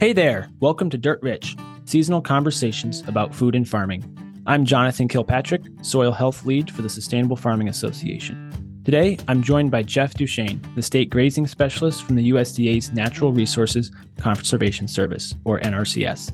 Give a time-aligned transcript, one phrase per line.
[0.00, 4.04] Hey there, welcome to Dirt Rich, seasonal conversations about food and farming.
[4.46, 8.80] I'm Jonathan Kilpatrick, Soil Health Lead for the Sustainable Farming Association.
[8.84, 13.90] Today, I'm joined by Jeff Duchene, the State Grazing Specialist from the USDA's Natural Resources
[14.18, 16.32] Conservation Service, or NRCS.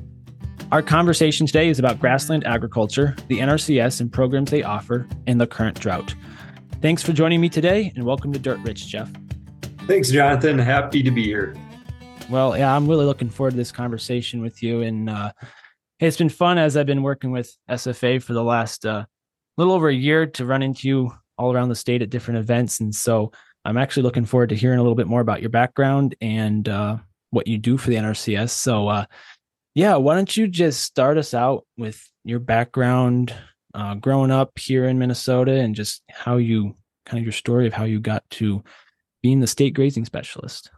[0.71, 5.47] Our conversation today is about grassland agriculture, the NRCS and programs they offer, and the
[5.47, 6.13] current drought.
[6.83, 9.11] Thanks for joining me today, and welcome to Dirt Rich, Jeff.
[9.87, 10.59] Thanks, Jonathan.
[10.59, 11.55] Happy to be here.
[12.29, 14.81] Well, yeah, I'm really looking forward to this conversation with you.
[14.81, 15.31] And uh,
[15.99, 19.05] it's been fun as I've been working with SFA for the last uh,
[19.57, 22.79] little over a year to run into you all around the state at different events.
[22.79, 23.31] And so
[23.63, 26.97] I'm actually looking forward to hearing a little bit more about your background and uh,
[27.29, 28.49] what you do for the NRCS.
[28.49, 29.05] So, uh,
[29.75, 33.33] yeah, why don't you just start us out with your background
[33.75, 37.73] uh, growing up here in Minnesota and just how you kind of your story of
[37.73, 38.63] how you got to
[39.21, 40.71] being the state grazing specialist?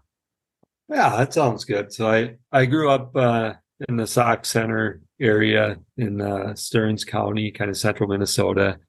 [0.89, 1.91] Yeah, that sounds good.
[1.93, 3.53] So I I grew up uh,
[3.89, 8.79] in the Sauk Centre area in uh, Stearns County, kind of central Minnesota.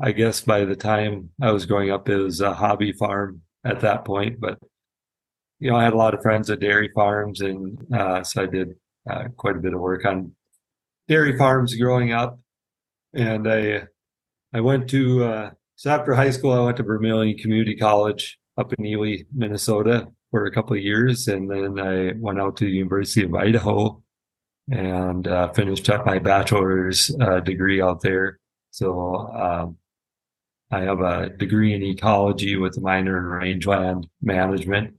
[0.00, 3.80] I guess by the time I was growing up, it was a hobby farm at
[3.80, 4.40] that point.
[4.40, 4.58] But
[5.58, 8.46] you know, I had a lot of friends at dairy farms, and uh, so I
[8.46, 8.74] did
[9.10, 10.32] uh, quite a bit of work on
[11.08, 12.38] dairy farms growing up.
[13.14, 13.84] And I
[14.52, 18.72] I went to uh, so after high school, I went to Vermilion Community College up
[18.74, 22.70] in Ely, Minnesota, for a couple of years, and then I went out to the
[22.70, 24.02] University of Idaho
[24.70, 28.38] and uh, finished up my bachelor's uh, degree out there.
[28.70, 29.78] So um,
[30.70, 34.96] I have a degree in ecology with a minor in rangeland management.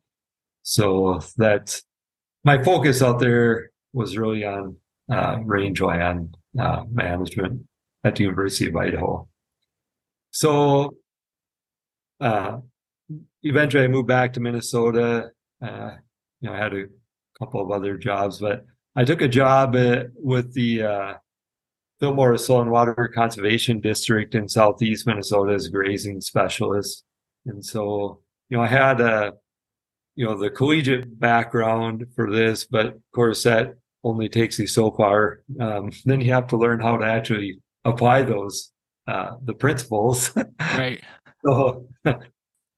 [0.64, 1.80] So that
[2.44, 4.78] my focus out there was really on
[5.12, 7.62] uh, rangeland uh, management
[8.04, 9.28] at the University of Idaho.
[10.32, 10.96] So
[12.20, 12.58] uh,
[13.50, 15.32] eventually I moved back to Minnesota.
[15.62, 15.92] Uh,
[16.42, 16.86] you know, I had a
[17.40, 21.14] couple of other jobs, but I took a job at, with the uh,
[22.00, 27.04] Fillmore Soil and Water Conservation District in Southeast Minnesota as a grazing specialist.
[27.46, 29.34] And so, you know, I had a,
[30.16, 34.92] you know, the collegiate background for this, but of course that only takes you so
[34.92, 35.42] far.
[35.60, 38.72] Um, then you have to learn how to actually apply those,
[39.08, 40.32] uh, the principles.
[40.60, 41.02] Right.
[41.46, 41.88] so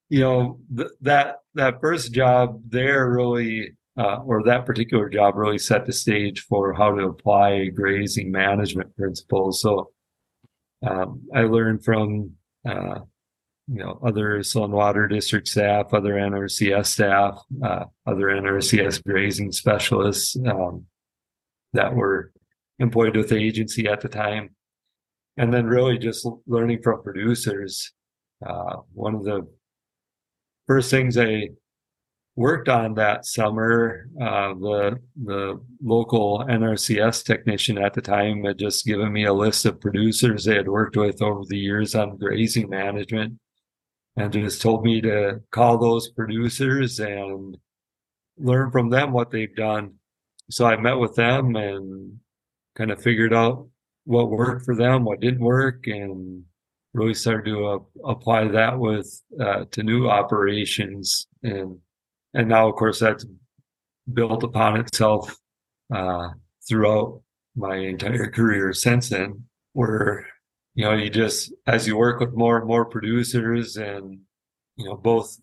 [0.09, 5.58] you know th- that that first job there really uh, or that particular job really
[5.58, 9.62] set the stage for how to apply grazing management principles.
[9.62, 9.92] So
[10.88, 12.31] um, i learned from
[12.68, 13.00] uh,
[13.68, 19.52] you know other soil and water district staff other nrcs staff uh, other nrcs grazing
[19.52, 20.86] specialists um,
[21.74, 22.31] that were
[22.80, 24.50] employed with the agency at the time.
[25.38, 27.94] And then really just learning from producers
[28.46, 29.48] uh, one of the
[30.69, 31.50] first things I
[32.35, 38.85] worked on that summer, uh, the the local NRCS technician at the time had just
[38.85, 42.69] given me a list of producers they had worked with over the years on grazing
[42.69, 43.40] management,
[44.16, 47.57] and just told me to call those producers and
[48.38, 49.96] learn from them what they've done.
[50.51, 52.19] So I met with them and
[52.75, 53.68] kind of figured out
[54.06, 56.44] what worked for them, what didn't work, and
[56.94, 61.78] really started to uh, apply that with uh, to new operations and
[62.34, 63.26] and now of course that's
[64.14, 65.38] built upon itself
[65.94, 66.30] uh,
[66.68, 67.22] throughout
[67.56, 70.26] my entire career since then where
[70.76, 74.20] you know you just as you work with more and more producers and
[74.76, 75.38] you know both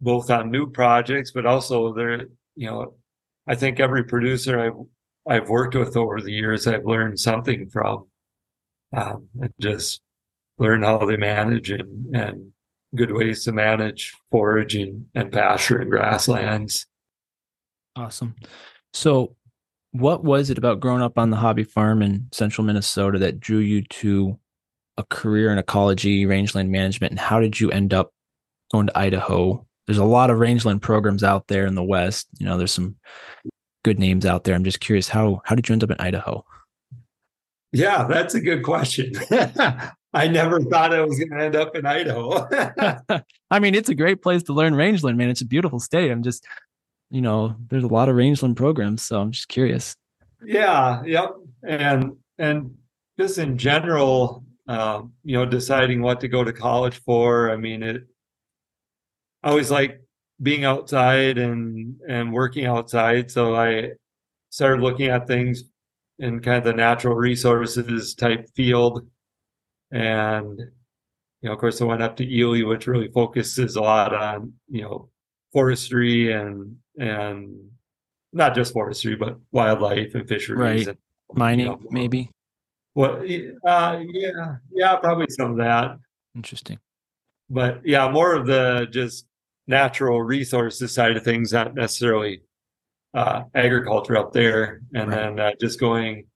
[0.00, 2.94] both on new projects but also there you know
[3.46, 4.78] i think every producer i've
[5.28, 8.06] i've worked with over the years i've learned something from
[8.96, 10.02] um, and just
[10.58, 12.52] learn how they manage and, and
[12.94, 16.86] good ways to manage foraging and pasture and grasslands.
[17.96, 18.34] Awesome.
[18.92, 19.36] So,
[19.92, 23.58] what was it about growing up on the hobby farm in central Minnesota that drew
[23.58, 24.38] you to
[24.96, 28.12] a career in ecology, rangeland management, and how did you end up
[28.72, 29.64] going to Idaho?
[29.86, 32.26] There's a lot of rangeland programs out there in the West.
[32.38, 32.96] You know, there's some
[33.84, 34.54] good names out there.
[34.54, 36.44] I'm just curious how how did you end up in Idaho?
[37.72, 39.12] Yeah, that's a good question.
[40.16, 42.46] I never thought I was going to end up in Idaho.
[43.50, 45.28] I mean, it's a great place to learn rangeland, man.
[45.28, 46.10] It's a beautiful state.
[46.10, 46.46] I'm just,
[47.10, 49.96] you know, there's a lot of rangeland programs, so I'm just curious.
[50.44, 51.30] Yeah, yep,
[51.66, 52.76] and and
[53.18, 57.50] just in general, um, you know, deciding what to go to college for.
[57.50, 58.06] I mean, it.
[59.42, 60.00] I always like
[60.42, 63.92] being outside and and working outside, so I
[64.50, 65.64] started looking at things
[66.20, 69.08] in kind of the natural resources type field
[69.94, 74.12] and, you know, of course, I went up to Ely, which really focuses a lot
[74.12, 75.08] on, you know,
[75.52, 77.70] forestry and, and
[78.32, 80.88] not just forestry, but wildlife and fisheries right.
[80.88, 80.98] and
[81.32, 82.30] mining, you know, maybe.
[82.96, 83.22] Well,
[83.64, 85.96] uh, yeah, yeah, probably some of that.
[86.34, 86.78] Interesting.
[87.48, 89.26] But yeah, more of the just
[89.66, 92.42] natural resources side of things, not necessarily
[93.14, 94.80] uh, agriculture up there.
[94.94, 95.16] And right.
[95.16, 96.26] then uh, just going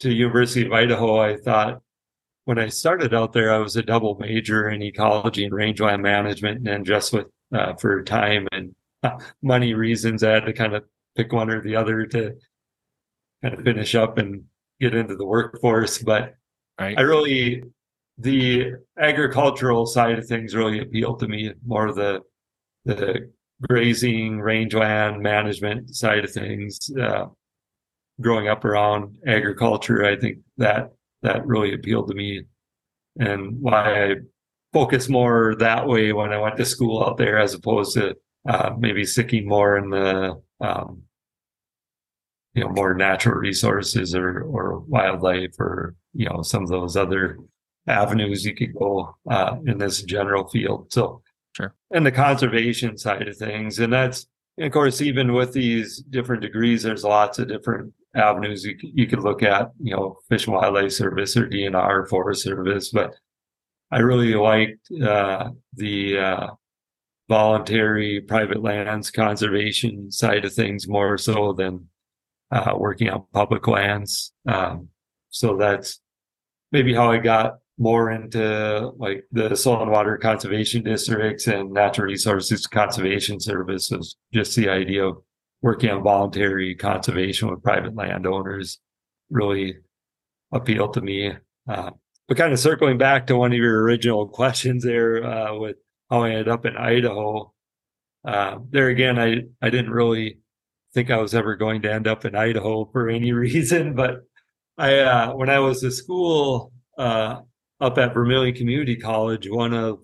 [0.00, 1.82] to University of Idaho, I thought
[2.46, 6.58] when I started out there, I was a double major in ecology and rangeland management,
[6.58, 10.74] and then just with uh, for time and uh, money reasons, I had to kind
[10.74, 10.84] of
[11.16, 12.34] pick one or the other to
[13.42, 14.44] kind of finish up and
[14.80, 15.98] get into the workforce.
[15.98, 16.36] But
[16.78, 16.96] right.
[16.96, 17.64] I really
[18.18, 22.20] the agricultural side of things really appealed to me more the
[22.84, 23.28] the
[23.68, 27.26] grazing rangeland management side of things uh,
[28.20, 30.90] growing up around agriculture i think that
[31.26, 32.42] that really appealed to me
[33.18, 34.14] and why i
[34.72, 38.14] focused more that way when i went to school out there as opposed to
[38.48, 41.02] uh, maybe sticking more in the um,
[42.56, 47.38] you know more natural resources or or wildlife or you know some of those other
[47.86, 50.92] avenues you could go uh, in this general field.
[50.92, 51.22] So,
[51.56, 51.74] sure.
[51.92, 54.26] And the conservation side of things, and that's
[54.56, 59.06] and of course even with these different degrees, there's lots of different avenues you you
[59.06, 59.70] could look at.
[59.80, 63.14] You know, Fish and Wildlife Service or DNR, or Forest Service, but
[63.90, 66.46] I really liked uh, the uh,
[67.28, 71.88] voluntary private lands conservation side of things more so than
[72.50, 74.32] uh, working on public lands.
[74.46, 74.88] Um,
[75.30, 76.00] so that's
[76.72, 82.06] maybe how I got more into like the soil and water conservation districts and natural
[82.06, 85.18] resources conservation services, just the idea of
[85.66, 88.78] working on voluntary conservation with private landowners
[89.30, 89.74] really
[90.52, 91.32] appealed to me.
[91.68, 91.90] Uh,
[92.28, 95.74] but kind of circling back to one of your original questions there uh, with
[96.08, 97.52] how I ended up in Idaho.
[98.24, 100.38] Uh, there again, I, I didn't really
[100.94, 104.20] think I was ever going to end up in Idaho for any reason, but
[104.78, 107.40] I uh, when I was at school, uh,
[107.80, 109.98] up at Vermilion Community College, one of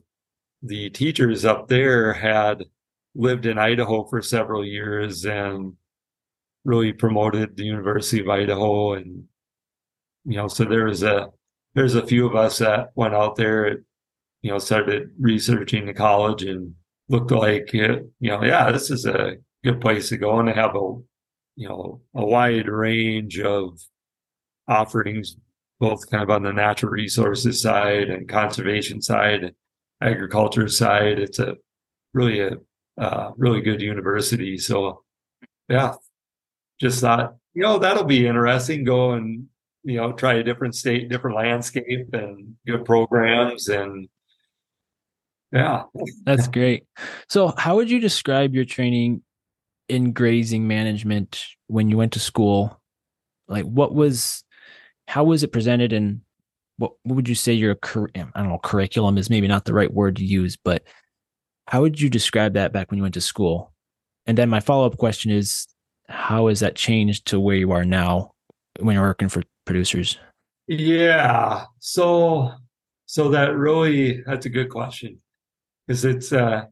[0.60, 2.64] the teachers up there had
[3.14, 5.74] lived in Idaho for several years and
[6.64, 8.94] really promoted the University of Idaho.
[8.94, 9.24] And,
[10.24, 11.28] you know, so there was a,
[11.74, 13.78] there's a few of us that went out there,
[14.42, 16.74] you know, started researching the college and
[17.08, 20.54] looked like, it, you know, yeah, this is a good place to go and to
[20.54, 20.94] have a,
[21.56, 23.78] you know, a wide range of
[24.68, 25.36] offerings
[25.82, 29.52] both kind of on the natural resources side and conservation side,
[30.00, 31.18] agriculture side.
[31.18, 31.56] It's a
[32.14, 32.52] really a
[32.98, 34.58] uh, really good university.
[34.58, 35.02] So
[35.68, 35.94] yeah,
[36.80, 38.84] just thought you know that'll be interesting.
[38.84, 39.46] Go and
[39.84, 44.08] you know try a different state, different landscape, and good programs and
[45.52, 45.82] yeah
[46.24, 46.86] that's great
[47.28, 49.22] so how would you describe your training
[49.88, 52.80] in grazing management when you went to school
[53.48, 54.44] like what was
[55.08, 56.22] how was it presented and
[56.78, 59.92] what, what would you say your I don't know curriculum is maybe not the right
[59.92, 60.82] word to use, but
[61.68, 63.72] how would you describe that back when you went to school?
[64.26, 65.66] And then my follow up question is,
[66.08, 68.32] how has that changed to where you are now
[68.80, 70.18] when you're working for producers?
[70.66, 72.52] Yeah, so
[73.06, 75.18] so that really that's a good question
[75.86, 76.64] because it's uh,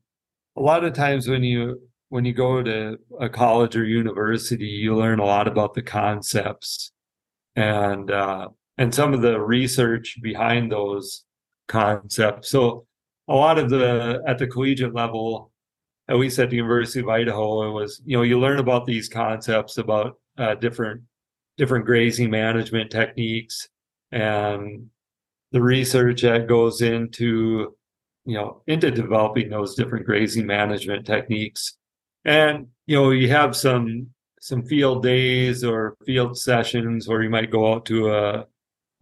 [0.56, 4.96] a lot of times when you when you go to a college or university, you
[4.96, 6.92] learn a lot about the concepts
[7.56, 11.25] and uh, and some of the research behind those
[11.68, 12.50] concepts.
[12.50, 12.87] So
[13.30, 15.52] a lot of the at the collegiate level,
[16.08, 19.08] at least at the University of Idaho, it was you know you learn about these
[19.08, 21.02] concepts about uh, different
[21.56, 23.68] different grazing management techniques
[24.12, 24.88] and
[25.52, 27.76] the research that goes into
[28.25, 31.76] you know into developing those different grazing management techniques.
[32.25, 34.08] And you know you have some
[34.40, 38.46] some field days or field sessions where you might go out to a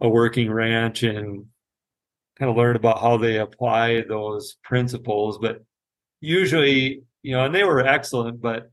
[0.01, 1.45] a working ranch and
[2.39, 5.63] kind of learn about how they apply those principles but
[6.21, 8.71] usually you know and they were excellent but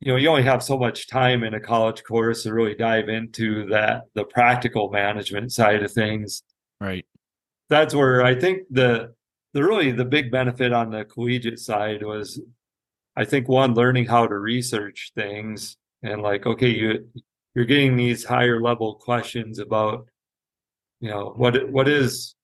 [0.00, 3.08] you know you only have so much time in a college course to really dive
[3.08, 6.42] into that the practical management side of things.
[6.80, 7.04] Right.
[7.68, 9.12] That's where i think the
[9.52, 12.40] the really the big benefit on the collegiate side was
[13.16, 17.08] i think one learning how to research things and like okay you
[17.54, 20.06] you're getting these higher level questions about
[21.00, 22.34] you know what what is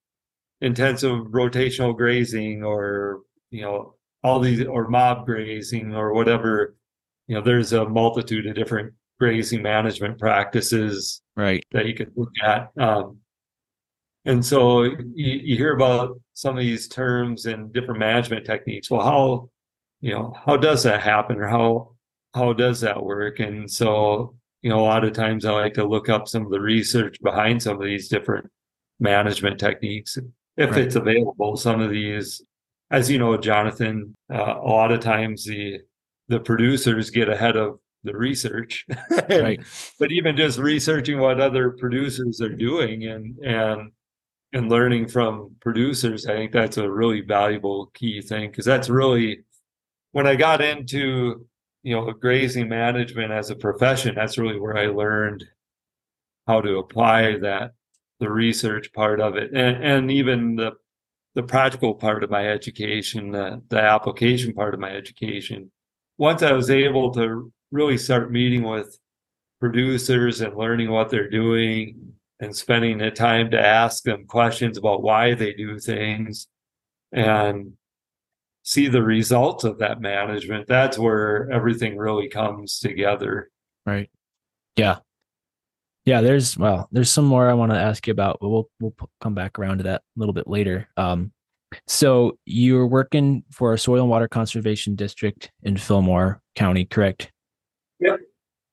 [0.60, 3.20] intensive rotational grazing or
[3.50, 6.76] you know all these or mob grazing or whatever
[7.26, 11.62] you know there's a multitude of different grazing management practices right.
[11.72, 13.18] that you could look at um,
[14.24, 18.90] and so you, you hear about some of these terms and different management techniques.
[18.90, 19.50] Well how
[20.00, 21.94] you know how does that happen or how
[22.34, 23.38] how does that work?
[23.38, 26.50] And so, you know, a lot of times I like to look up some of
[26.50, 28.50] the research behind some of these different
[28.98, 30.18] management techniques
[30.56, 30.80] if right.
[30.80, 31.56] it's available.
[31.56, 32.42] Some of these,
[32.90, 35.80] as you know, Jonathan, uh, a lot of times the
[36.28, 38.86] the producers get ahead of the research.
[39.28, 39.60] right.
[39.98, 43.92] But even just researching what other producers are doing and and
[44.52, 49.40] and learning from producers, I think that's a really valuable key thing because that's really
[50.12, 51.46] when I got into
[51.82, 55.44] you know grazing management as a profession, that's really where I learned
[56.46, 57.72] how to apply that
[58.20, 60.72] the research part of it and, and even the
[61.34, 65.70] the practical part of my education, the, the application part of my education.
[66.16, 68.96] Once I was able to really start meeting with
[69.58, 75.02] producers and learning what they're doing and spending the time to ask them questions about
[75.02, 76.46] why they do things
[77.10, 77.72] and
[78.62, 83.50] see the results of that management that's where everything really comes together.
[83.84, 84.08] Right.
[84.76, 84.98] Yeah
[86.04, 88.94] yeah there's well there's some more i want to ask you about but we'll we'll
[89.20, 91.32] come back around to that a little bit later um
[91.88, 97.32] so you're working for a soil and water conservation district in fillmore county correct
[98.00, 98.20] Yep.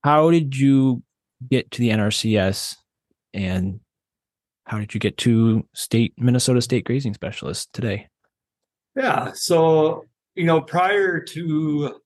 [0.03, 1.03] How did you
[1.49, 2.75] get to the NRCS
[3.33, 3.79] and
[4.65, 8.07] how did you get to state Minnesota state grazing specialist today?
[8.95, 9.31] Yeah.
[9.33, 12.00] So, you know, prior to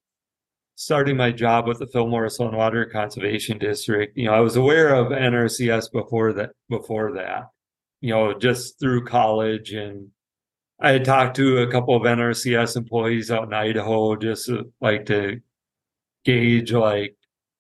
[0.76, 4.94] starting my job with the Fillmore Soil Water Conservation District, you know, I was aware
[4.94, 7.50] of NRCS before that before that,
[8.02, 9.72] you know, just through college.
[9.72, 10.10] And
[10.80, 14.52] I had talked to a couple of NRCS employees out in Idaho just
[14.82, 15.40] like to
[16.26, 17.16] gauge like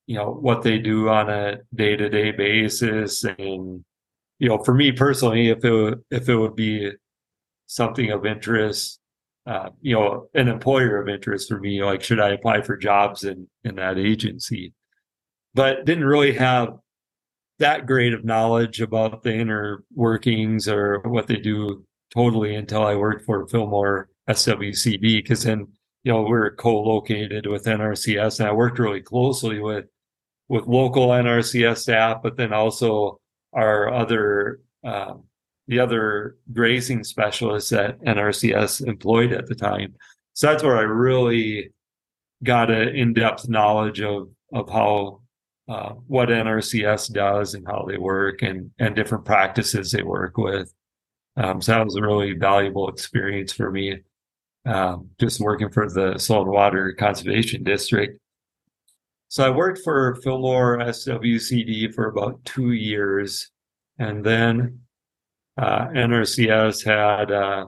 [0.07, 3.23] you know what they do on a day-to-day basis.
[3.23, 3.83] And
[4.39, 6.91] you know for me personally if it if it would be
[7.67, 8.99] something of interest
[9.45, 13.23] uh, you know an employer of interest for me like should i apply for jobs
[13.23, 14.73] in in that agency?
[15.53, 16.77] But didn't really have
[17.59, 22.95] that great of knowledge about the inner workings or what they do totally until i
[22.95, 25.67] worked for fillmore SWCD because then
[26.05, 29.85] you know, we're co-located with NRCS and I worked really closely with
[30.47, 33.19] with local NRCS staff, but then also
[33.51, 35.23] our other um,
[35.67, 39.95] the other grazing specialists that NRCS employed at the time.
[40.33, 41.71] So that's where I really
[42.43, 45.21] got an in-depth knowledge of of how
[45.67, 50.71] uh, what NRCS does and how they work and and different practices they work with.
[51.37, 54.01] Um, so that was a really valuable experience for me
[54.65, 58.19] um, just working for the Soil and Water Conservation District.
[59.27, 63.51] So I worked for Fillmore SWCD for about two years,
[63.99, 64.79] and then
[65.57, 67.65] uh, NRCS had, uh,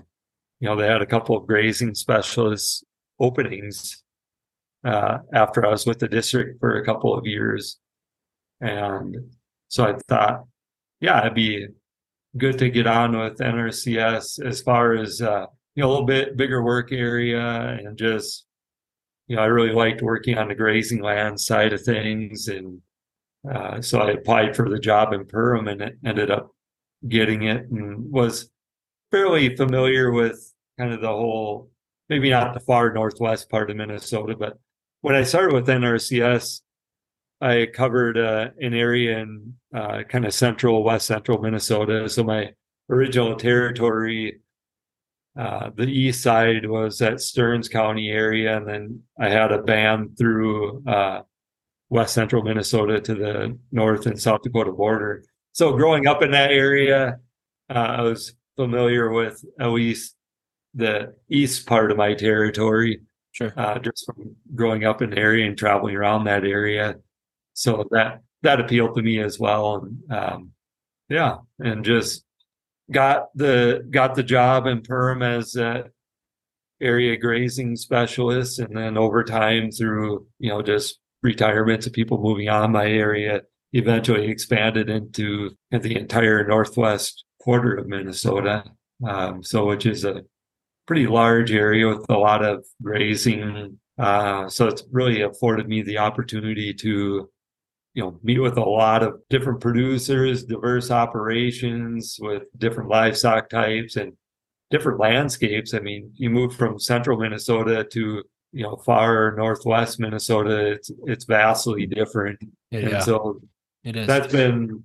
[0.60, 2.86] you know, they had a couple of grazing specialist
[3.20, 4.04] openings
[4.86, 7.80] uh, after I was with the district for a couple of years,
[8.62, 9.18] and
[9.68, 10.46] so I thought,
[11.02, 11.68] yeah, it'd be
[12.38, 16.36] good to get on with NRCS as far as uh, you know, a little bit
[16.36, 18.46] bigger work area and just,
[19.28, 22.48] you know, I really liked working on the grazing land side of things.
[22.48, 22.82] And
[23.50, 26.50] uh, so I applied for the job in Perham and ended up
[27.08, 28.50] getting it and was
[29.12, 31.70] fairly familiar with kind of the whole,
[32.10, 34.58] maybe not the far northwest part of Minnesota, but
[35.02, 36.62] when I started with NRCS,
[37.40, 42.10] I covered uh, an area in uh, kind of central, west central Minnesota.
[42.10, 42.54] So my
[42.90, 44.42] original territory
[45.38, 50.18] uh, the east side was that Stearns County area, and then I had a band
[50.18, 51.22] through uh,
[51.90, 55.24] west central Minnesota to the north and South Dakota border.
[55.58, 57.20] So growing up in that area,
[57.68, 60.16] uh, I was familiar with at least
[60.76, 63.02] the east part of my territory.
[63.32, 63.52] Sure.
[63.58, 66.98] Uh, just from growing up in the area and traveling around that area,
[67.54, 69.78] so that that appealed to me as well.
[69.78, 70.52] And um,
[71.10, 72.24] yeah, and just
[72.92, 75.86] got the got the job in Perham as a
[76.80, 82.48] area grazing specialist, and then over time through you know just retirements of people moving
[82.48, 83.42] on my area,
[83.74, 88.64] eventually expanded into the entire northwest quarter of Minnesota.
[89.08, 90.24] Um, so which is a
[90.88, 93.80] pretty large area with a lot of grazing.
[93.98, 97.30] Uh, so it's really afforded me the opportunity to
[97.98, 103.96] you know meet with a lot of different producers diverse operations with different livestock types
[103.96, 104.14] and
[104.70, 110.74] different landscapes i mean you move from central minnesota to you know far northwest minnesota
[110.74, 113.42] it's it's vastly different yeah, and so
[113.88, 114.84] it is that's been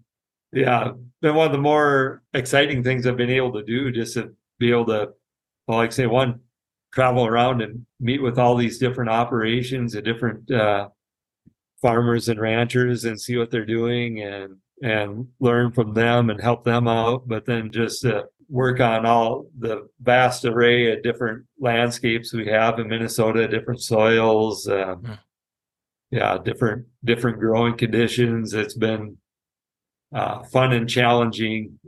[0.53, 0.91] yeah
[1.21, 4.71] been one of the more exciting things i've been able to do just to be
[4.71, 5.11] able to
[5.67, 6.41] well, like say one
[6.93, 10.89] travel around and meet with all these different operations and different uh,
[11.81, 16.65] farmers and ranchers and see what they're doing and and learn from them and help
[16.65, 17.27] them out.
[17.29, 22.79] But then just uh, work on all the vast array of different landscapes we have
[22.81, 25.13] in Minnesota, different soils, um, hmm.
[26.13, 28.55] Yeah, different different growing conditions.
[28.55, 29.17] It's been
[30.15, 31.79] uh, fun and challenging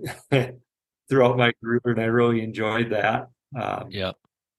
[1.09, 3.29] throughout my career, and I really enjoyed that.
[3.57, 4.13] Um, yeah,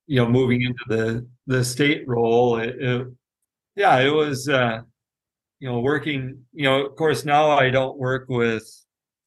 [0.07, 3.07] you know, moving into the the state role, it, it
[3.75, 4.47] yeah, it was.
[4.47, 4.81] Uh,
[5.59, 8.69] you know, working, you know, of course, now I don't work with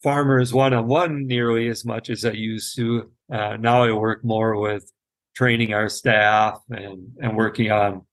[0.02, 3.10] farmers one on one nearly as much as I used to.
[3.32, 4.90] Uh, now I work more with
[5.34, 8.06] training our staff and, and working on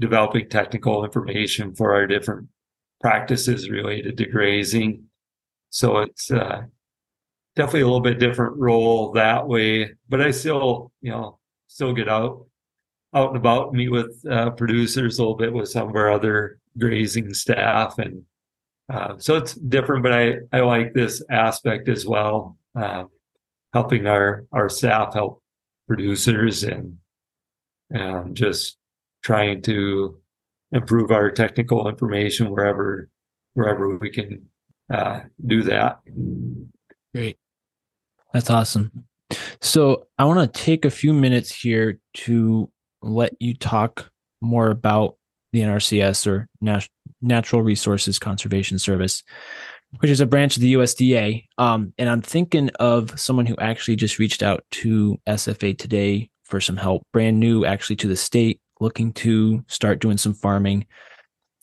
[0.00, 2.48] developing technical information for our different
[3.00, 5.04] practices related to grazing.
[5.70, 6.62] So it's uh,
[7.54, 11.38] definitely a little bit different role that way, but I still, you know,
[11.68, 12.46] still get out,
[13.14, 16.58] out and about, meet with uh, producers a little bit with some of our other
[16.78, 18.22] grazing staff and
[18.88, 23.04] uh, so it's different, but I, I like this aspect as well, uh,
[23.72, 25.42] helping our, our staff help
[25.88, 26.98] producers and,
[27.90, 28.78] and just
[29.26, 30.16] trying to
[30.70, 33.08] improve our technical information wherever,
[33.54, 34.46] wherever we can
[34.88, 35.98] uh, do that.
[37.12, 37.36] Great.
[38.32, 38.92] That's awesome.
[39.60, 42.70] So I want to take a few minutes here to
[43.02, 44.08] let you talk
[44.40, 45.16] more about
[45.52, 46.88] the NRCS or Nat-
[47.20, 49.24] Natural Resources Conservation Service,
[49.98, 51.46] which is a branch of the USDA.
[51.58, 56.60] Um, and I'm thinking of someone who actually just reached out to SFA today for
[56.60, 60.86] some help, brand new actually to the state, looking to start doing some farming.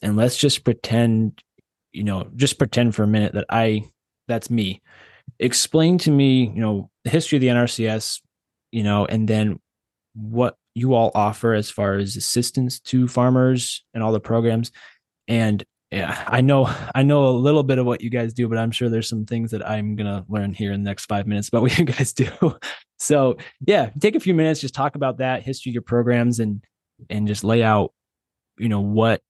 [0.02, 1.42] And let's just pretend,
[1.92, 3.84] you know, just pretend for a minute that I,
[4.28, 4.82] that's me.
[5.40, 8.22] Explain to me, you know, the history of the NRCS,
[8.72, 9.60] you know, and then
[10.16, 14.72] what you all offer as far as assistance to farmers and all the programs
[15.28, 18.58] and yeah, I know I know a little bit of what you guys do, but
[18.58, 21.50] I'm sure there's some things that I'm gonna learn here in the next five minutes
[21.50, 22.30] about what you guys do.
[22.98, 26.64] So yeah, take a few minutes, just talk about that history of your programs and
[27.10, 27.94] and just lay out,
[28.58, 29.22] you know, what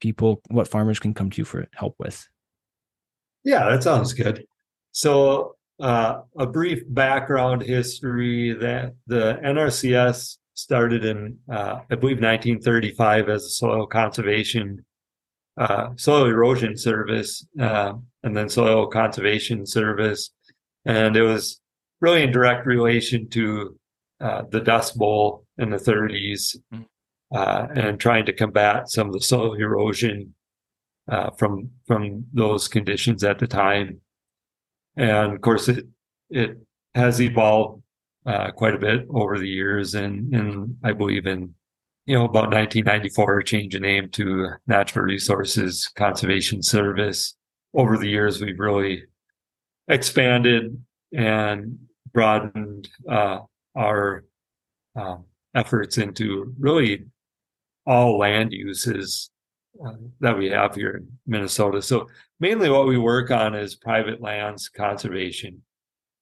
[0.00, 2.26] people, what farmers can come to you for help with.
[3.44, 4.44] Yeah, that sounds good.
[4.92, 13.28] So uh, a brief background history that the NRCS started in, uh, I believe, 1935
[13.28, 14.84] as a soil conservation
[15.58, 20.30] uh, soil erosion service uh, and then soil conservation service.
[20.84, 21.60] And it was
[22.00, 23.78] really in direct relation to
[24.20, 26.86] uh, the Dust Bowl in the 30s mm.
[27.32, 30.34] Uh, and trying to combat some of the soil erosion
[31.08, 34.00] uh, from from those conditions at the time.
[34.96, 35.86] And of course, it
[36.30, 36.58] it
[36.94, 37.82] has evolved
[38.26, 41.54] uh, quite a bit over the years, and and I believe in
[42.06, 47.36] you know, about 1994, change the name to Natural Resources Conservation Service.
[47.74, 49.04] Over the years, we've really
[49.88, 51.78] expanded and
[52.12, 53.40] broadened uh,
[53.76, 54.24] our
[54.96, 55.16] uh,
[55.54, 57.06] efforts into really
[57.86, 59.30] all land uses
[59.84, 61.82] uh, that we have here in Minnesota.
[61.82, 62.08] So
[62.40, 65.62] mainly what we work on is private lands conservation.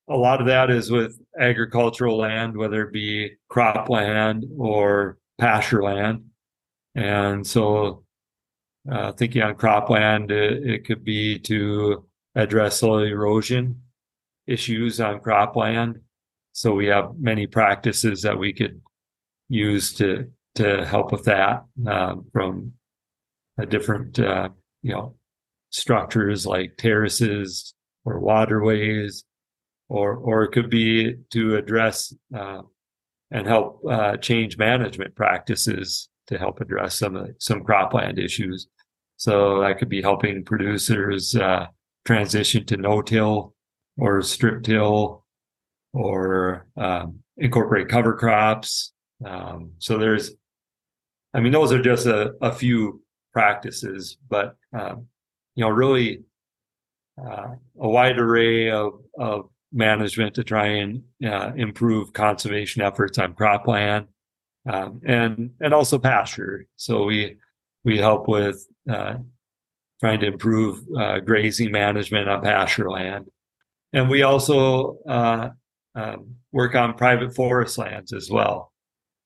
[0.08, 6.24] A lot of that is with agricultural land, whether it be cropland or pasture land.
[6.94, 8.04] And so,
[8.90, 13.80] uh, thinking on cropland, it, it could be to address soil erosion
[14.46, 16.00] issues on cropland.
[16.52, 18.80] So we have many practices that we could
[19.48, 22.72] use to to help with that um, from
[23.68, 24.48] different uh,
[24.82, 25.14] you know
[25.70, 29.24] structures like terraces or waterways,
[29.88, 32.62] or or it could be to address uh,
[33.30, 38.68] and help uh, change management practices to help address some some cropland issues.
[39.16, 41.66] So that could be helping producers uh,
[42.06, 43.54] transition to no-till
[43.98, 45.26] or strip-till
[45.92, 48.92] or um, incorporate cover crops.
[49.24, 50.30] Um, so there's,
[51.34, 55.06] I mean, those are just a, a few practices, but um,
[55.54, 56.22] you know, really
[57.20, 63.34] uh, a wide array of of management to try and uh, improve conservation efforts on
[63.34, 64.06] cropland
[64.68, 66.66] um, and and also pasture.
[66.76, 67.36] So we
[67.84, 69.16] we help with uh,
[70.00, 73.26] trying to improve uh, grazing management on pasture land,
[73.92, 75.50] and we also uh,
[75.94, 78.69] um, work on private forest lands as well.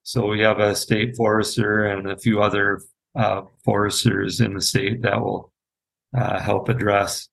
[0.05, 2.81] So we have a state forester and a few other
[3.17, 5.53] uh, foresters in the state that will
[6.17, 7.29] uh, help address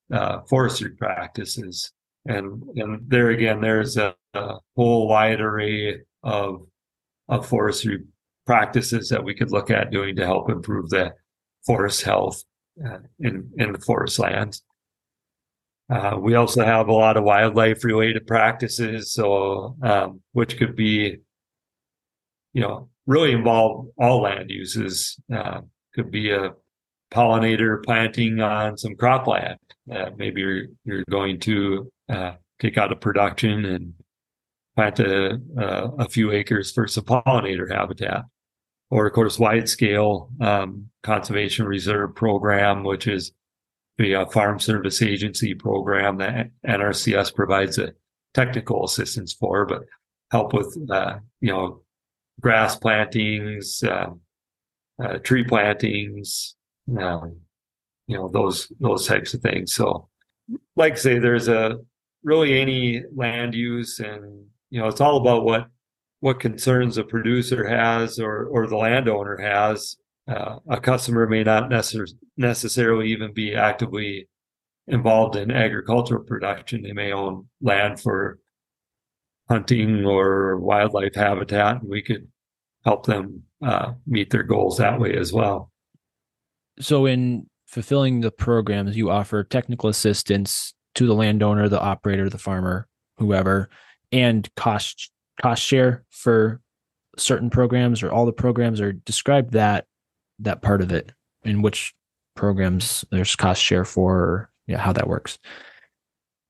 [0.47, 1.91] forestry practices
[2.25, 6.67] and and there again there's a, a, whole wide array of
[7.27, 8.03] of forestry
[8.45, 11.13] practices that we could look at doing to help improve the
[11.65, 12.43] forest health
[12.85, 14.63] uh, in in the forest lands.
[15.89, 21.17] Uh, we also have a lot of wildlife related practices, so um, which could be,
[22.53, 25.17] you know, really involve all land uses.
[25.33, 25.61] Uh,
[25.93, 26.51] could be a
[27.11, 29.57] pollinator planting on some cropland.
[29.91, 33.93] Uh, maybe you're you're going to uh, take out a production and
[34.75, 38.23] plant a, a, few acres for some pollinator habitat
[38.91, 43.31] or of course wide scale um, conservation reserve program, which is
[43.97, 47.93] the uh, Farm Service Agency program that NRCS provides a
[48.33, 49.83] technical assistance for, but
[50.29, 51.81] help with uh, you know
[52.41, 54.19] grass plantings, um,
[55.03, 56.55] uh, tree plantings,
[56.99, 57.37] um,
[58.07, 59.73] you know those those types of things.
[59.73, 60.09] So,
[60.75, 61.77] like I say, there's a
[62.23, 65.67] really any land use, and you know it's all about what
[66.19, 69.95] what concerns a producer has or or the landowner has.
[70.27, 74.27] Uh, a customer may not necess- necessarily even be actively
[74.87, 76.83] involved in agricultural production.
[76.83, 78.39] They may own land for
[79.51, 82.25] hunting or wildlife habitat, we could
[82.85, 85.71] help them uh, meet their goals that way as well.
[86.79, 92.37] So, in fulfilling the programs, you offer technical assistance to the landowner, the operator, the
[92.37, 92.87] farmer,
[93.17, 93.69] whoever,
[94.13, 95.11] and cost
[95.41, 96.61] cost share for
[97.17, 99.85] certain programs or all the programs or describe that
[100.39, 101.11] that part of it
[101.43, 101.93] and which
[102.35, 105.37] programs there's cost share for or yeah how that works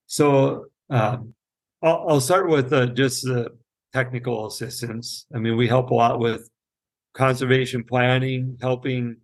[0.06, 1.34] so um,
[1.84, 3.50] I'll, I'll, start with uh, just the
[3.94, 5.26] technical assistance.
[5.34, 6.50] I mean we help a lot with
[7.14, 9.18] conservation planning helping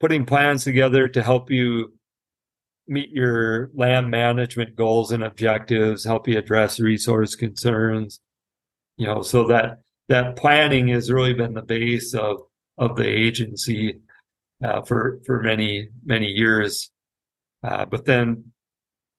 [0.00, 1.94] putting plans together to help you
[2.88, 8.20] meet your land management goals and objectives help you address resource concerns.
[8.96, 12.42] You know so that that planning has really been the base of
[12.78, 14.00] of the agency
[14.62, 16.90] uh, for for many many years.
[17.62, 18.52] Uh, but then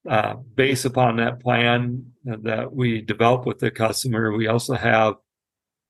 [0.07, 5.15] uh, based upon that plan that we develop with the customer we also have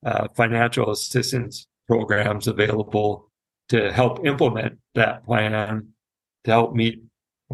[0.04, 3.30] uh, financial assistance programs available
[3.68, 5.88] to help implement that plan
[6.44, 7.02] to help meet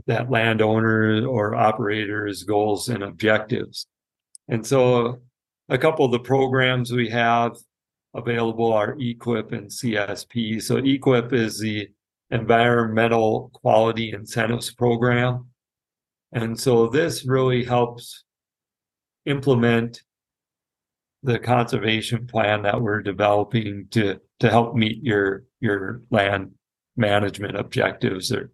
[0.06, 3.86] that landowner or operator's goals and objectives
[4.48, 5.20] and so
[5.68, 7.56] a couple of the programs we have
[8.14, 10.62] available are EQIP and CSP.
[10.62, 11.88] So EQIP is the
[12.30, 15.46] Environmental Quality Incentives Program.
[16.34, 18.24] And so this really helps
[19.24, 20.02] implement
[21.22, 26.50] the conservation plan that we're developing to to help meet your your land
[26.96, 28.50] management objectives or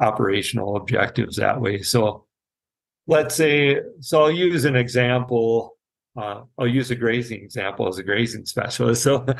[0.00, 1.82] operational objectives that way.
[1.82, 2.26] So
[3.06, 5.76] let's say so I'll use an example
[6.16, 9.06] uh, I'll use a grazing example as a grazing specialist.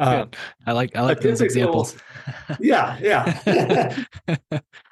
[0.00, 0.24] So uh,
[0.66, 1.94] I like I like those examples.
[2.58, 4.04] yeah, yeah.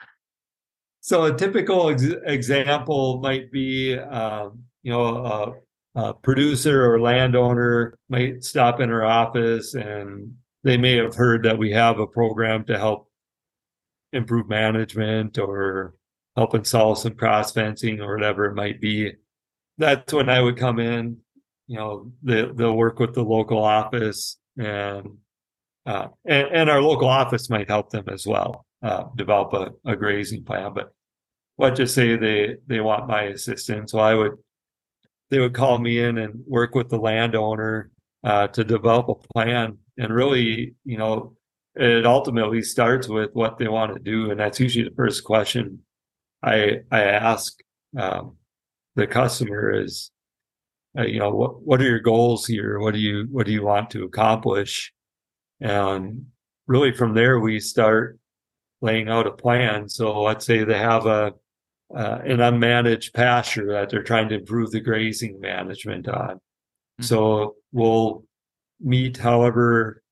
[1.08, 5.56] so a typical ex- example might be, um, you know,
[5.96, 11.42] a, a producer or landowner might stop in our office and they may have heard
[11.44, 13.10] that we have a program to help
[14.12, 15.94] improve management or
[16.36, 19.10] help install some cross fencing or whatever it might be
[19.78, 21.16] that's when I would come in.
[21.68, 25.16] You know, they, they'll work with the local office and,
[25.86, 29.96] uh, and, and our local office might help them as well uh, develop a, a
[29.96, 30.74] grazing plan.
[30.74, 30.92] But
[31.58, 34.32] let's just say they they want my assistance, so I would
[35.30, 37.90] they would call me in and work with the landowner
[38.24, 39.78] uh, to develop a plan.
[39.98, 41.36] And really, you know,
[41.74, 45.80] it ultimately starts with what they want to do, and that's usually the first question
[46.42, 47.54] I I ask.
[47.98, 48.36] Um,
[48.96, 50.10] the customer is
[50.98, 53.62] uh, you know what what are your goals here what do you what do you
[53.62, 54.92] want to accomplish
[55.60, 56.26] and
[56.66, 58.18] really from there we start
[58.80, 61.32] laying out a plan so let's say they have a
[61.94, 67.04] uh, an unmanaged pasture that they're trying to improve the grazing management on mm-hmm.
[67.04, 68.24] so we'll
[68.80, 70.02] meet however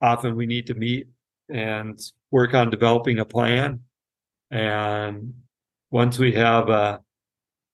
[0.00, 1.08] often we need to meet
[1.48, 3.80] and work on developing a plan
[4.50, 5.34] and
[5.90, 7.00] once we have a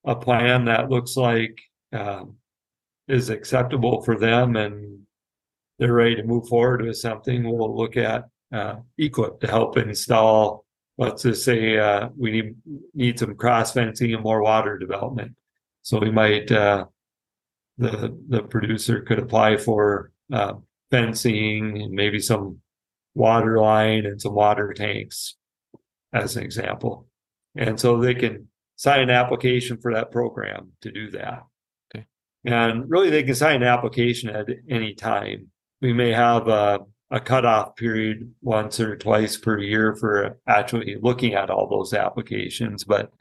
[0.04, 1.60] a plan that looks like
[1.92, 2.36] um,
[3.08, 5.00] is acceptable for them and
[5.78, 10.61] they're ready to move forward with something, we'll look at uh, EQIP to help install.
[10.98, 12.54] Let's just say uh, we need
[12.94, 15.34] need some cross fencing and more water development.
[15.82, 16.86] So we might uh,
[17.78, 20.54] the the producer could apply for uh,
[20.90, 22.58] fencing and maybe some
[23.14, 25.36] water line and some water tanks,
[26.12, 27.08] as an example.
[27.56, 31.42] And so they can sign an application for that program to do that.
[31.94, 32.06] Okay.
[32.44, 35.48] And really, they can sign an application at any time.
[35.80, 36.80] We may have a,
[37.12, 42.84] a cutoff period once or twice per year for actually looking at all those applications.
[42.84, 43.12] But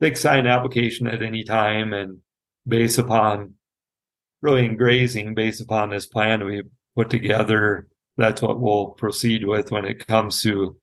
[0.00, 2.18] they can sign an application at any time and
[2.66, 3.54] based upon
[4.42, 6.62] really in grazing, based upon this plan we
[6.94, 10.76] put together, that's what we'll proceed with when it comes to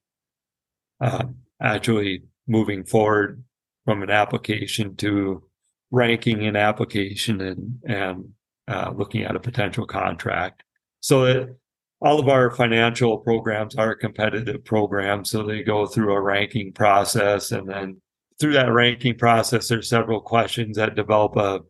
[1.01, 1.25] uh,
[1.61, 3.43] actually moving forward
[3.85, 5.43] from an application to
[5.91, 8.29] ranking an application and and
[8.67, 10.63] uh, looking at a potential contract.
[11.01, 11.55] So that
[12.05, 17.51] all of our financial programs are competitive programs, so they go through a ranking process,
[17.51, 17.99] and then
[18.39, 21.61] through that ranking process, there's several questions that develop a,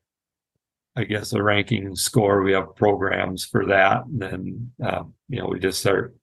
[0.97, 2.43] I guess, a ranking score.
[2.43, 6.13] We have programs for that, and then um, you know we just start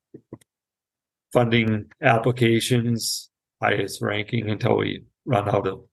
[1.32, 3.30] funding applications,
[3.62, 5.84] highest ranking until we run out of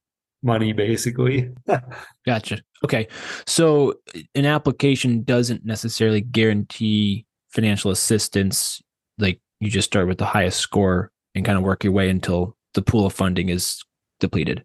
[0.43, 1.51] money basically.
[2.25, 2.61] gotcha.
[2.83, 3.07] Okay.
[3.45, 3.93] So
[4.35, 8.81] an application doesn't necessarily guarantee financial assistance.
[9.17, 12.55] Like you just start with the highest score and kind of work your way until
[12.73, 13.83] the pool of funding is
[14.19, 14.63] depleted.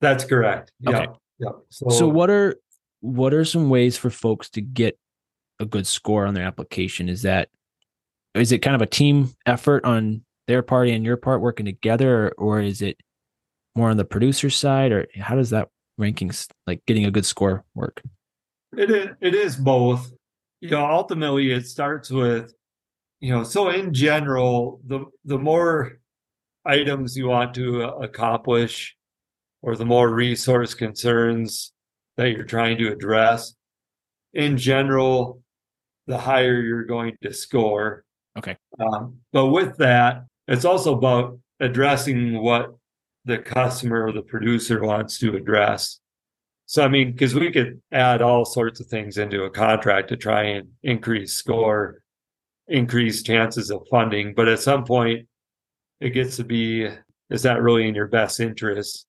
[0.00, 0.72] That's correct.
[0.86, 1.06] Okay.
[1.38, 1.48] Yeah.
[1.48, 1.50] yeah.
[1.70, 2.56] So, so what are
[3.00, 4.98] what are some ways for folks to get
[5.60, 7.08] a good score on their application?
[7.08, 7.48] Is that
[8.34, 12.28] is it kind of a team effort on their party and your part working together,
[12.38, 12.98] or, or is it
[13.76, 17.64] more on the producer side, or how does that rankings like getting a good score
[17.74, 18.02] work?
[18.76, 20.12] It is, it is both.
[20.64, 22.54] You know, ultimately it starts with,
[23.20, 26.00] you know, so in general, the the more
[26.64, 28.96] items you want to accomplish,
[29.60, 31.74] or the more resource concerns
[32.16, 33.54] that you're trying to address,
[34.32, 35.42] in general,
[36.06, 38.06] the higher you're going to score.
[38.38, 38.56] Okay.
[38.80, 42.74] Um, but with that, it's also about addressing what
[43.26, 46.00] the customer or the producer wants to address.
[46.66, 50.16] So, I mean, because we could add all sorts of things into a contract to
[50.16, 52.00] try and increase score,
[52.68, 54.34] increase chances of funding.
[54.34, 55.26] But at some point,
[56.00, 56.88] it gets to be
[57.30, 59.06] is that really in your best interest?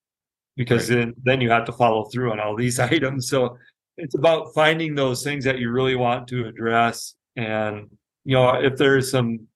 [0.56, 0.98] Because right.
[0.98, 3.30] then, then you have to follow through on all these items.
[3.30, 3.58] So,
[3.98, 7.15] it's about finding those things that you really want to address.
[7.38, 7.89] And,
[8.26, 9.48] you know, if there's some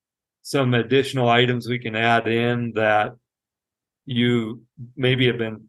[0.41, 3.13] some additional items we can add in that
[4.05, 4.63] you
[4.95, 5.67] maybe have been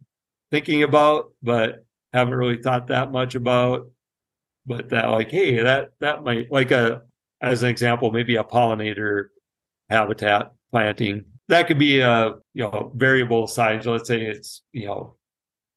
[0.50, 3.90] thinking about, but haven't really thought that much about.
[4.66, 7.02] But that, like, hey, that that might like a
[7.40, 9.26] as an example, maybe a pollinator
[9.88, 11.24] habitat planting.
[11.48, 13.86] That could be a you know variable size.
[13.86, 15.16] Let's say it's you know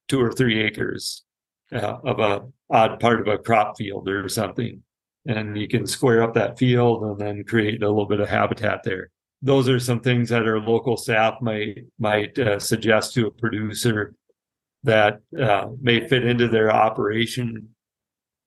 [0.08, 1.24] two or three acres
[1.72, 4.84] uh, of a odd part of a crop field or something,
[5.26, 8.84] and you can square up that field and then create a little bit of habitat
[8.84, 9.10] there
[9.44, 14.16] those are some things that our local staff might might uh, suggest to a producer
[14.84, 17.70] that uh, may fit into their operation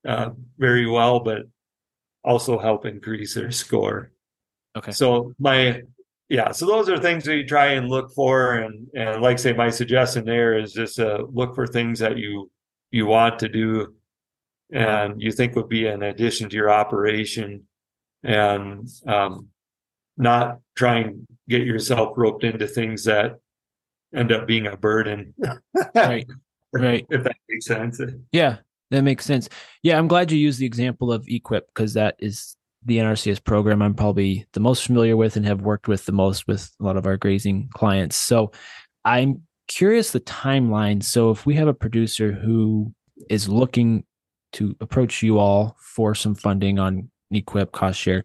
[0.06, 1.42] uh, very well, but
[2.24, 4.12] also help increase their score.
[4.76, 4.92] Okay.
[4.92, 5.82] So my
[6.28, 9.70] yeah, so those are things we try and look for, and and like say my
[9.70, 12.50] suggestion there is just uh, look for things that you
[12.90, 13.94] you want to do,
[14.72, 17.62] and you think would be an addition to your operation,
[18.24, 19.48] and um,
[20.16, 23.38] not try and get yourself roped into things that
[24.16, 25.34] end up being a burden.
[25.94, 26.26] right.
[26.72, 27.06] Right.
[27.10, 28.00] If that makes sense.
[28.32, 28.58] Yeah,
[28.90, 29.48] that makes sense.
[29.82, 33.82] Yeah, I'm glad you used the example of EQIP because that is the NRCS program
[33.82, 36.96] I'm probably the most familiar with and have worked with the most with a lot
[36.96, 38.16] of our grazing clients.
[38.16, 38.52] So
[39.04, 41.02] I'm curious the timeline.
[41.02, 42.92] So if we have a producer who
[43.28, 44.04] is looking
[44.52, 48.22] to approach you all for some funding on EQIP cost share,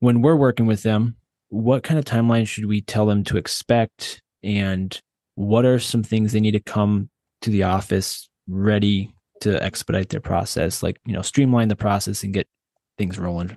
[0.00, 1.16] when we're working with them,
[1.48, 4.20] what kind of timeline should we tell them to expect?
[4.42, 5.00] And
[5.38, 7.08] what are some things they need to come
[7.42, 12.34] to the office ready to expedite their process, like, you know, streamline the process and
[12.34, 12.48] get
[12.98, 13.56] things rolling?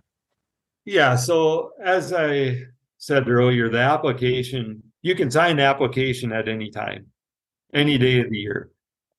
[0.85, 1.15] Yeah.
[1.15, 2.65] So, as I
[2.99, 7.07] said earlier, the application, you can sign the application at any time,
[7.73, 8.69] any day of the year.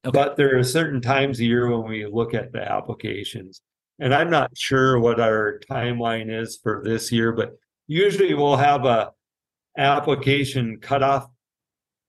[0.07, 0.17] Okay.
[0.17, 3.61] But there are certain times a year when we look at the applications.
[3.99, 7.57] And I'm not sure what our timeline is for this year, but
[7.89, 9.11] usually we'll have a
[9.77, 11.27] application cutoff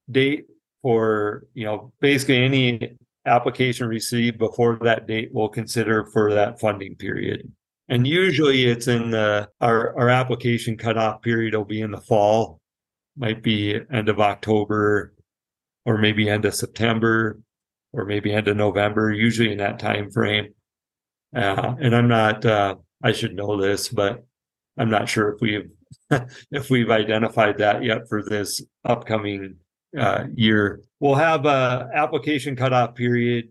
[0.10, 0.46] date
[0.82, 6.96] for, you know, basically any application received before that date we'll consider for that funding
[6.96, 7.50] period.
[7.90, 12.60] And usually it's in the our, our application cutoff period will be in the fall,
[13.18, 15.14] might be end of October
[15.86, 17.40] or maybe end of September
[17.92, 20.54] or maybe end of November, usually in that time frame.
[21.36, 24.26] Uh, and I'm not, uh, I should know this, but
[24.78, 25.70] I'm not sure if we've,
[26.52, 29.58] if we've identified that yet for this upcoming
[29.98, 30.82] uh, year.
[31.00, 33.50] We'll have a application cutoff period,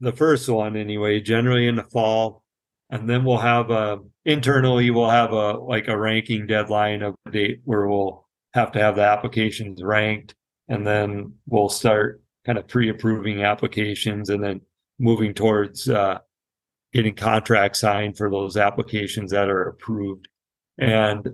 [0.00, 2.42] the first one anyway, generally in the fall.
[2.90, 7.60] and then we'll have a internally we'll have a like a ranking deadline of date
[7.64, 10.34] where we'll have to have the applications ranked
[10.68, 14.60] and then we'll start kind of pre-approving applications and then
[14.98, 16.18] moving towards uh,
[16.92, 20.28] getting contracts signed for those applications that are approved
[20.78, 21.28] and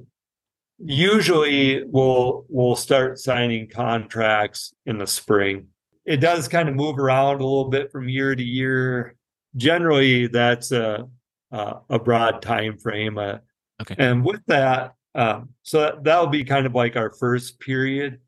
[0.85, 5.67] usually we'll we'll start signing contracts in the spring
[6.05, 9.15] it does kind of move around a little bit from year to year
[9.57, 11.07] generally that's a
[11.53, 13.19] uh, a broad time frame.
[13.19, 13.39] Uh,
[13.81, 13.95] okay.
[13.99, 18.21] And with that, um, so that, that'll be kind of like our first period.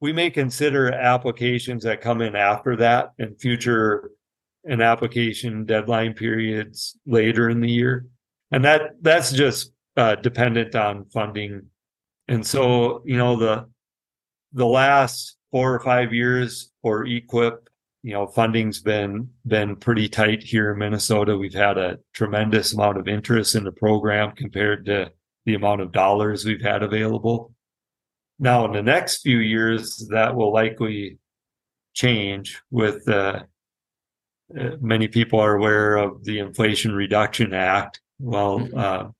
[0.00, 4.10] We may consider applications that come in after that and future
[4.64, 8.06] and application deadline periods later in the year,
[8.50, 11.66] and that that's just uh, dependent on funding.
[12.32, 13.68] And so, you know, the
[14.54, 17.58] the last four or five years for EQIP,
[18.02, 21.36] you know funding's been been pretty tight here in Minnesota.
[21.36, 25.12] We've had a tremendous amount of interest in the program compared to
[25.44, 27.52] the amount of dollars we've had available.
[28.38, 31.18] Now, in the next few years, that will likely
[31.92, 33.40] change with uh,
[34.58, 38.00] uh many people are aware of the Inflation Reduction Act.
[38.18, 38.78] Well, mm-hmm.
[38.78, 39.10] uh,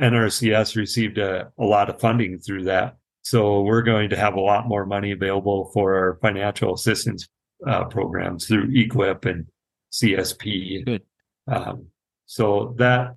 [0.00, 2.96] NRCS received a, a lot of funding through that.
[3.22, 7.28] So we're going to have a lot more money available for our financial assistance
[7.66, 9.46] uh, programs through EQIP and
[9.92, 10.86] CSP.
[10.86, 11.02] Good.
[11.46, 11.86] Um,
[12.26, 13.16] so that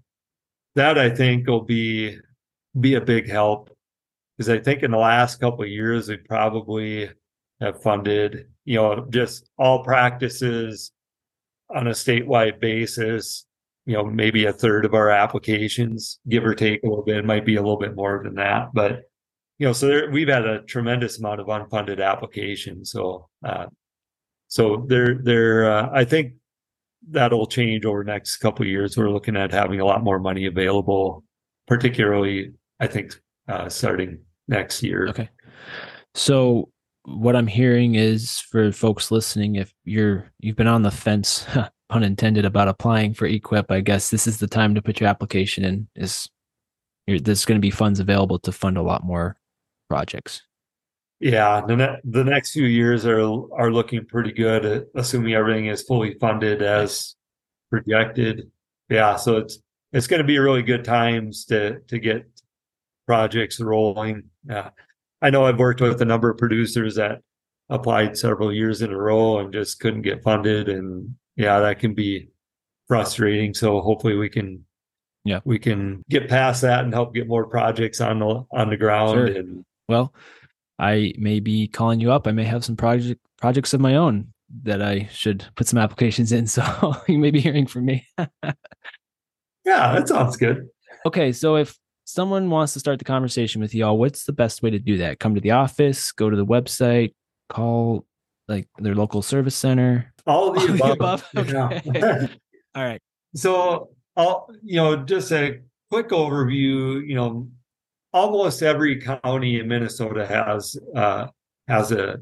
[0.76, 2.17] that I think will be
[2.80, 3.69] be a big help
[4.36, 7.10] because I think in the last couple of years we probably
[7.62, 10.91] have funded you know just all practices
[11.69, 13.46] on a statewide basis
[13.86, 17.26] you know maybe a third of our applications give or take a little bit it
[17.26, 19.02] might be a little bit more than that but
[19.58, 23.65] you know so there, we've had a tremendous amount of unfunded applications so uh,
[24.54, 26.34] so there, there, uh, I think
[27.10, 28.96] that'll change over the next couple years.
[28.96, 31.24] We're looking at having a lot more money available,
[31.65, 35.08] particularly, I think, uh, starting next year.
[35.08, 35.28] Okay.
[36.13, 36.69] So
[37.06, 41.48] what I'm hearing is for folks listening, if you're you've been on the fence,
[41.89, 45.10] pun intended, about applying for EQIP I guess this is the time to put your
[45.10, 45.88] application in.
[45.96, 46.28] Is
[47.08, 49.38] there's going to be funds available to fund a lot more
[49.89, 50.41] projects.
[51.19, 55.67] Yeah, the, ne- the next few years are are looking pretty good, uh, assuming everything
[55.67, 57.15] is fully funded as
[57.69, 58.52] projected.
[58.89, 59.60] Yeah, so it's
[59.93, 62.28] it's going to be really good times to to get
[63.06, 64.24] projects rolling.
[64.50, 64.72] Yeah,
[65.22, 67.22] I know I've worked with a number of producers that
[67.69, 71.93] applied several years in a row and just couldn't get funded, and yeah, that can
[71.93, 72.30] be
[72.88, 73.54] frustrating.
[73.54, 74.65] So hopefully we can
[75.26, 78.76] yeah we can get past that and help get more projects on the on the
[78.76, 79.26] ground sure.
[79.26, 80.13] and well
[80.80, 82.28] I may be calling you up.
[82.28, 86.32] I may have some project projects of my own that I should put some applications
[86.32, 86.48] in.
[86.54, 88.08] So you may be hearing from me.
[88.17, 88.54] yeah,
[89.65, 90.67] that sounds good.
[91.06, 94.69] Okay, so if someone wants to start the conversation with y'all, what's the best way
[94.69, 95.19] to do that?
[95.19, 97.13] Come to the office, go to the website,
[97.50, 98.06] call
[98.48, 100.12] like their local service center.
[100.25, 101.29] All of the All above.
[101.33, 101.71] The above?
[101.88, 102.33] Okay.
[102.75, 103.01] All right.
[103.36, 105.59] So I'll you know just a
[105.91, 107.05] quick overview.
[107.05, 107.47] You know,
[108.13, 111.27] almost every county in Minnesota has uh,
[111.67, 112.17] has a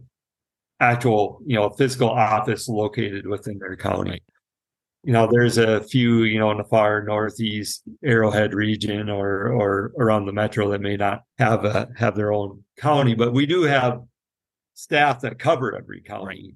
[0.79, 4.21] actual you know physical office located within their county.
[5.03, 9.93] You know, there's a few you know in the far northeast Arrowhead region or or
[9.99, 13.63] around the metro that may not have a have their own county, but we do
[13.63, 14.01] have
[14.73, 16.55] staff that cover every county.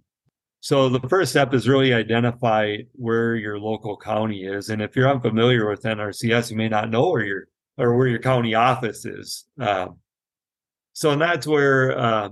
[0.66, 5.08] So the first step is really identify where your local county is, and if you're
[5.08, 7.48] unfamiliar with NRCS, you may not know where your
[7.78, 9.46] or where your county office is.
[9.62, 9.90] Uh,
[10.94, 12.30] so, and that's where uh,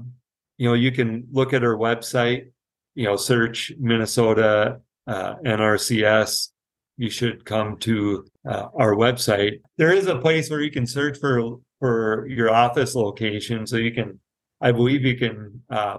[0.57, 2.47] you know you can look at our website.
[2.95, 6.49] You know, search Minnesota uh, NRCS.
[6.97, 9.61] You should come to uh, our website.
[9.77, 13.67] There is a place where you can search for for your office location.
[13.67, 14.19] So you can,
[14.59, 15.97] I believe, you can uh,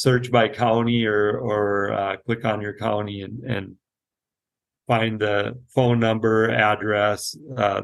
[0.00, 3.76] search by county or or uh, click on your county and and
[4.86, 7.36] find the phone number, address,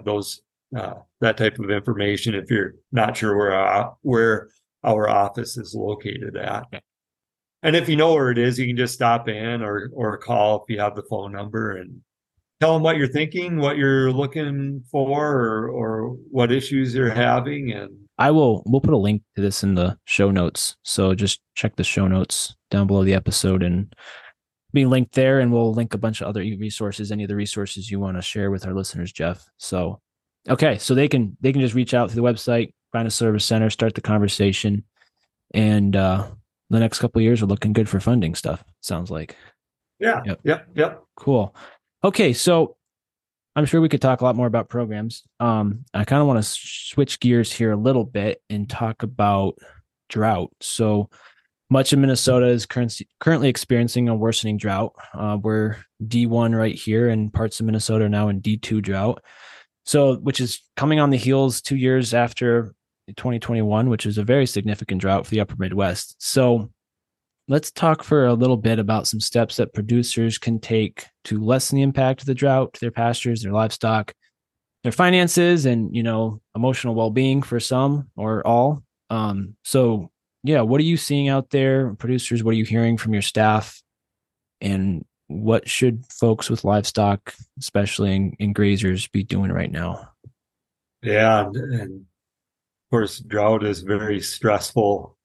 [0.05, 0.40] those
[0.77, 4.48] uh, that type of information if you're not sure where our, where
[4.83, 6.64] our office is located at.
[6.64, 6.81] Okay.
[7.62, 10.62] And if you know where it is, you can just stop in or or call
[10.62, 12.00] if you have the phone number and
[12.60, 17.73] tell them what you're thinking, what you're looking for, or or what issues you're having.
[17.73, 20.77] And I will we'll put a link to this in the show notes.
[20.83, 23.94] So just check the show notes down below the episode and
[24.73, 27.90] be linked there and we'll link a bunch of other resources any of the resources
[27.90, 30.00] you want to share with our listeners jeff so
[30.48, 33.44] Okay, so they can they can just reach out to the website, find a service
[33.44, 34.85] center, start the conversation,
[35.52, 36.27] and uh,
[36.71, 38.62] the next couple years are looking good for funding stuff.
[38.81, 39.37] Sounds like.
[39.98, 40.21] Yeah.
[40.25, 40.40] Yep.
[40.44, 40.69] Yep.
[40.75, 41.02] Yep.
[41.17, 41.54] Cool.
[42.04, 42.75] Okay, so
[43.57, 45.23] I'm sure we could talk a lot more about programs.
[45.40, 49.59] Um, I kind of want to switch gears here a little bit and talk about
[50.11, 50.52] drought.
[50.61, 51.09] So
[51.71, 54.94] much of Minnesota is currently experiencing a worsening drought.
[55.15, 59.23] Uh, we're D1 right here, and parts of Minnesota are now in D2 drought.
[59.87, 62.75] So, which is coming on the heels two years after
[63.09, 66.17] 2021, which is a very significant drought for the upper Midwest.
[66.19, 66.71] So,
[67.49, 71.77] let's talk for a little bit about some steps that producers can take to lessen
[71.77, 74.13] the impact of the drought to their pastures, their livestock,
[74.83, 78.83] their finances, and you know emotional well-being for some or all.
[79.11, 80.11] Um, so,
[80.42, 82.42] yeah, what are you seeing out there, producers?
[82.42, 83.81] What are you hearing from your staff,
[84.61, 90.09] and what should folks with livestock, especially in, in grazers, be doing right now?
[91.03, 95.15] Yeah, and, and of course, drought is very stressful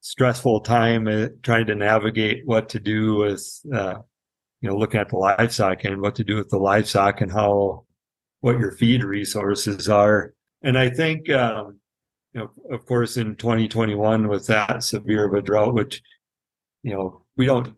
[0.00, 3.96] stressful time uh, trying to navigate what to do with uh,
[4.60, 7.84] you know looking at the livestock and what to do with the livestock and how
[8.40, 10.34] what your feed resources are.
[10.62, 11.78] And i think um,
[12.32, 16.02] you know of course in 2021 with that severe of a drought which
[16.82, 17.74] you know we don't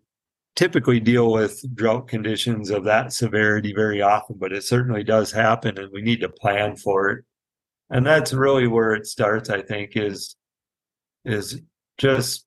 [0.56, 5.78] typically deal with drought conditions of that severity very often but it certainly does happen
[5.78, 7.24] and we need to plan for it.
[7.90, 10.36] And that's really where it starts i think is
[11.24, 11.60] is
[12.00, 12.46] just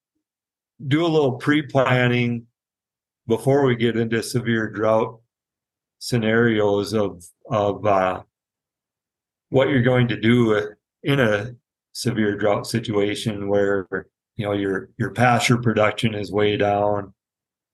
[0.86, 2.47] do a little pre-planning
[3.28, 5.20] before we get into severe drought
[5.99, 8.22] scenarios of of uh,
[9.49, 10.74] what you're going to do
[11.04, 11.51] in a
[11.93, 13.88] severe drought situation where
[14.36, 17.14] you know your your pasture production is way down.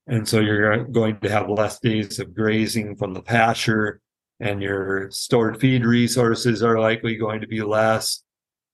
[0.06, 4.02] And so you're going to have less days of grazing from the pasture
[4.40, 8.24] and your stored feed resources are likely going to be less.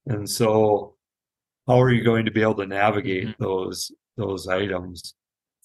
[0.06, 0.95] And so
[1.66, 3.42] how are you going to be able to navigate mm-hmm.
[3.42, 5.14] those those items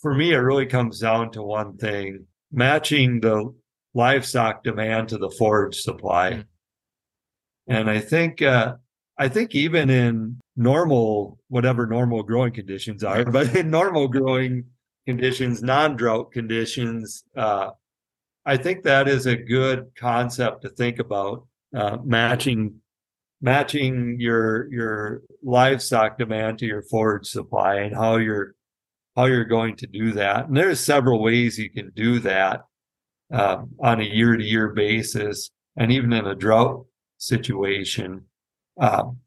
[0.02, 3.54] for me it really comes down to one thing matching the
[3.94, 7.74] livestock demand to the forage supply mm-hmm.
[7.74, 8.74] and i think uh,
[9.18, 14.66] i think even in normal whatever normal growing conditions are but in normal growing
[15.06, 17.70] conditions non-drought conditions uh,
[18.46, 22.81] i think that is a good concept to think about uh, matching
[23.42, 28.56] matching your your livestock demand to your forage supply and how you're
[29.16, 30.48] how you're going to do that.
[30.48, 32.62] And there's several ways you can do that
[33.32, 36.86] um, on a year to year basis, and even in a drought
[37.18, 38.26] situation.
[38.80, 39.18] Um,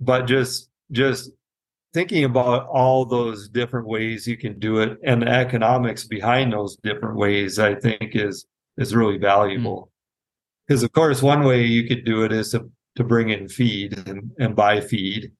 [0.00, 1.30] but just just
[1.92, 6.76] thinking about all those different ways you can do it and the economics behind those
[6.82, 8.46] different ways, I think is
[8.78, 9.90] is really valuable.
[10.66, 10.86] Because mm.
[10.86, 14.30] of course, one way you could do it is to to bring in feed and,
[14.38, 15.32] and buy feed.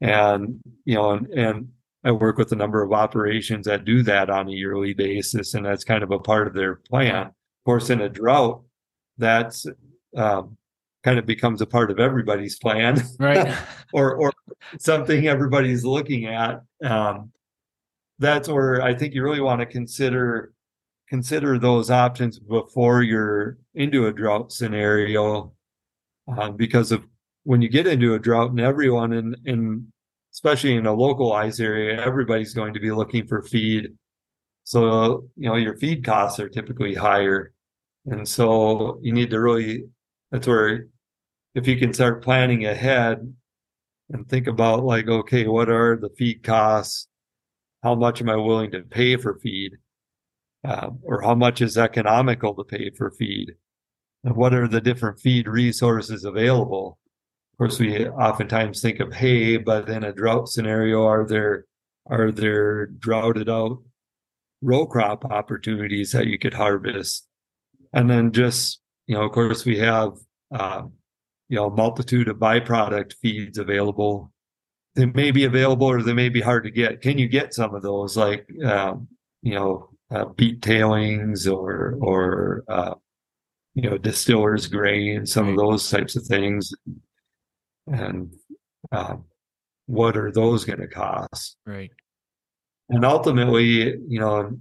[0.00, 1.68] And, you know, and, and
[2.04, 5.66] I work with a number of operations that do that on a yearly basis, and
[5.66, 7.26] that's kind of a part of their plan.
[7.26, 8.62] Of course, in a drought,
[9.18, 9.66] that's
[10.16, 10.56] um,
[11.04, 13.54] kind of becomes a part of everybody's plan, right?
[13.92, 14.32] or or
[14.78, 16.62] something everybody's looking at.
[16.82, 17.32] Um,
[18.18, 20.54] that's where I think you really want to consider
[21.08, 25.52] consider those options before you're into a drought scenario
[26.36, 27.04] uh, because of
[27.44, 29.92] when you get into a drought and everyone in, in
[30.32, 33.88] especially in a localized area, everybody's going to be looking for feed.
[34.64, 37.52] So, you know, your feed costs are typically higher.
[38.06, 39.84] And so you need to really,
[40.30, 40.86] that's where
[41.54, 43.34] if you can start planning ahead
[44.10, 47.08] and think about like, okay, what are the feed costs?
[47.82, 49.72] How much am I willing to pay for feed?
[50.62, 53.54] Uh, or how much is economical to pay for feed?
[54.22, 56.98] What are the different feed resources available?
[57.52, 61.66] Of course, we oftentimes think of hay, but in a drought scenario, are there
[62.06, 63.82] are there droughted out
[64.62, 67.26] row crop opportunities that you could harvest?
[67.92, 70.12] And then just you know, of course, we have
[70.54, 70.82] uh,
[71.48, 74.32] you know multitude of byproduct feeds available.
[74.94, 77.00] They may be available or they may be hard to get.
[77.00, 79.08] Can you get some of those, like um,
[79.42, 82.94] you know, uh, beet tailings or or uh,
[83.74, 86.72] you know, distillers grain, some of those types of things.
[87.86, 88.32] And
[88.92, 89.16] uh,
[89.86, 91.56] what are those going to cost?
[91.66, 91.90] Right.
[92.88, 94.58] And ultimately, you know,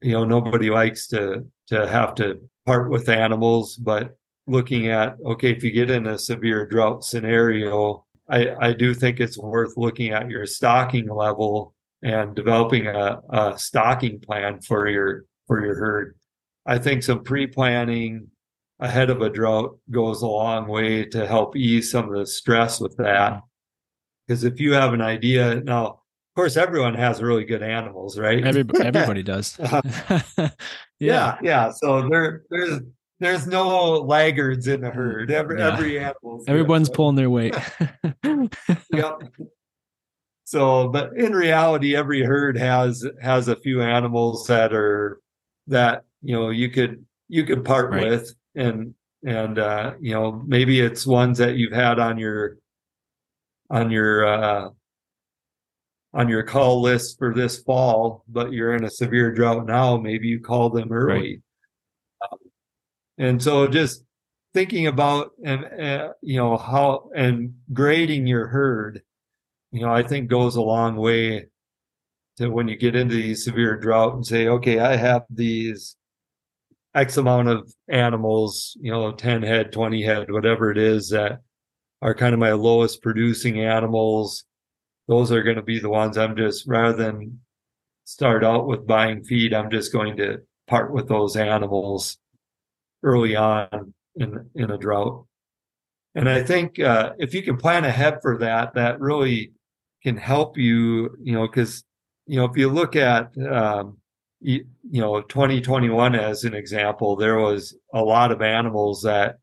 [0.00, 5.50] you know, nobody likes to to have to part with animals, but looking at okay,
[5.50, 10.10] if you get in a severe drought scenario, I, I do think it's worth looking
[10.10, 16.16] at your stocking level and developing a, a stocking plan for your for your herd.
[16.66, 18.28] I think some pre-planning
[18.82, 22.80] ahead of a drought goes a long way to help ease some of the stress
[22.80, 23.32] with that.
[23.32, 23.46] Mm-hmm.
[24.26, 28.44] Because if you have an idea, now, of course, everyone has really good animals, right?
[28.44, 29.56] Everybody, everybody does.
[29.60, 30.20] yeah.
[31.00, 31.70] yeah, yeah.
[31.70, 32.80] So there, there's
[33.20, 35.30] there's no laggards in the herd.
[35.30, 35.72] Every yeah.
[35.72, 36.42] every animal.
[36.48, 36.96] Everyone's good.
[36.96, 37.54] pulling their weight.
[38.92, 39.22] yep.
[40.44, 45.20] So, but in reality, every herd has has a few animals that are
[45.68, 48.10] that you know you could you could part right.
[48.10, 48.94] with, and
[49.24, 52.58] and uh, you know maybe it's ones that you've had on your
[53.70, 54.68] on your uh,
[56.14, 59.96] on your cull list for this fall, but you're in a severe drought now.
[59.96, 61.42] Maybe you call them early,
[62.20, 62.28] right.
[62.30, 62.38] um,
[63.18, 64.04] and so just
[64.54, 69.02] thinking about and uh, you know how and grading your herd
[69.72, 71.46] you know, I think goes a long way
[72.36, 75.96] to when you get into these severe drought and say, okay, I have these
[76.94, 81.40] X amount of animals, you know, 10 head, 20 head, whatever it is that
[82.02, 84.44] are kind of my lowest producing animals.
[85.08, 87.40] Those are going to be the ones I'm just rather than
[88.04, 92.18] start out with buying feed, I'm just going to part with those animals
[93.02, 95.26] early on in in a drought.
[96.14, 99.52] And I think uh, if you can plan ahead for that, that really
[100.02, 101.84] can help you, you know, because,
[102.26, 103.98] you know, if you look at, um,
[104.42, 109.38] you, you know, 2021 as an example, there was a lot of animals that,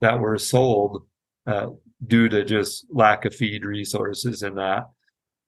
[0.00, 1.02] that were sold,
[1.46, 1.68] uh,
[2.06, 4.84] due to just lack of feed resources and that.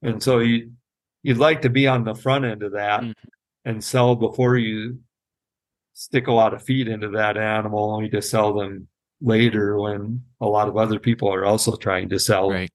[0.02, 0.72] And so you,
[1.22, 3.12] you'd like to be on the front end of that mm.
[3.64, 5.00] and sell before you
[5.92, 8.88] stick a lot of feed into that animal only to sell them
[9.20, 12.70] later when a lot of other people are also trying to sell right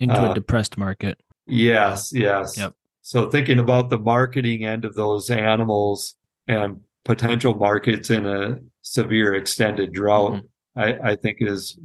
[0.00, 2.56] into uh, a depressed market Yes, yes.
[2.56, 2.74] Yep.
[3.02, 6.14] So thinking about the marketing end of those animals
[6.46, 10.80] and potential markets in a severe extended drought, mm-hmm.
[10.80, 11.78] I, I think is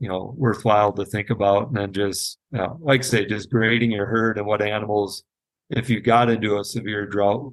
[0.00, 3.92] you know worthwhile to think about and then just uh, like I say just grading
[3.92, 5.22] your herd and what animals
[5.68, 7.52] if you got into a severe drought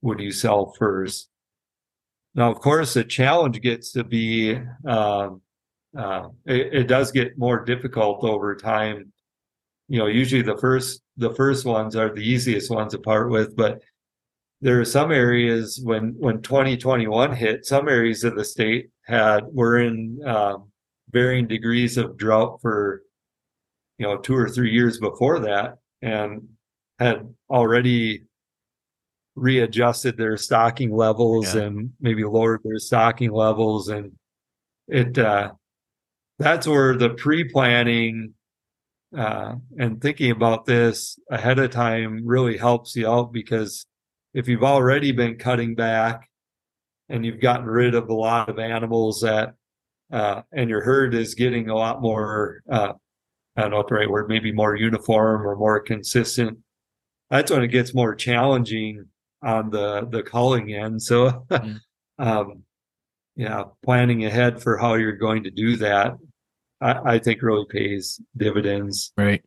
[0.00, 1.28] would you sell first
[2.34, 5.42] now of course the challenge gets to be um,
[5.96, 9.12] uh, it, it, does get more difficult over time
[9.88, 13.54] you know usually the first the first ones are the easiest ones to part with
[13.56, 13.82] but
[14.60, 19.78] there are some areas when when 2021 hit some areas of the state had were
[19.78, 20.70] in um,
[21.10, 23.02] varying degrees of drought for
[23.98, 26.48] you know two or three years before that and
[26.98, 28.22] had already
[29.36, 31.62] readjusted their stocking levels yeah.
[31.62, 34.12] and maybe lowered their stocking levels and
[34.88, 35.50] it uh
[36.38, 38.32] that's where the pre-planning
[39.16, 43.86] uh, and thinking about this ahead of time really helps you out because
[44.32, 46.28] if you've already been cutting back
[47.08, 49.54] and you've gotten rid of a lot of animals that
[50.12, 52.92] uh, and your herd is getting a lot more uh,
[53.56, 56.58] I don't know what the right word, maybe more uniform or more consistent.
[57.30, 59.06] That's when it gets more challenging
[59.42, 61.02] on the the culling end.
[61.02, 61.78] So, mm.
[62.18, 62.64] um,
[63.36, 66.16] yeah, planning ahead for how you're going to do that
[66.84, 69.12] I, I think really pays dividends.
[69.16, 69.42] Right.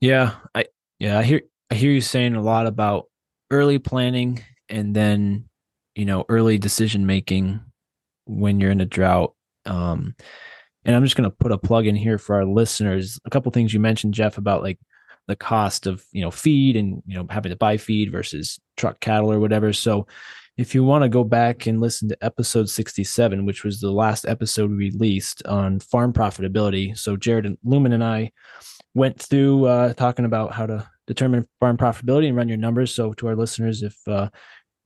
[0.00, 0.34] Yeah.
[0.54, 0.66] I
[0.98, 3.06] yeah, I hear I hear you saying a lot about
[3.50, 5.46] early planning and then,
[5.94, 7.60] you know, early decision making
[8.26, 9.34] when you're in a drought.
[9.64, 10.14] Um
[10.84, 13.18] and I'm just to put a plug in here for our listeners.
[13.24, 14.78] A couple things you mentioned, Jeff, about like
[15.28, 19.00] the cost of you know feed and you know having to buy feed versus truck
[19.00, 19.72] cattle or whatever.
[19.72, 20.06] So
[20.56, 24.26] if you want to go back and listen to episode 67, which was the last
[24.26, 26.96] episode we released on farm profitability.
[26.96, 28.32] So Jared and Lumen and I
[28.94, 32.94] went through uh, talking about how to determine farm profitability and run your numbers.
[32.94, 34.28] So to our listeners, if uh,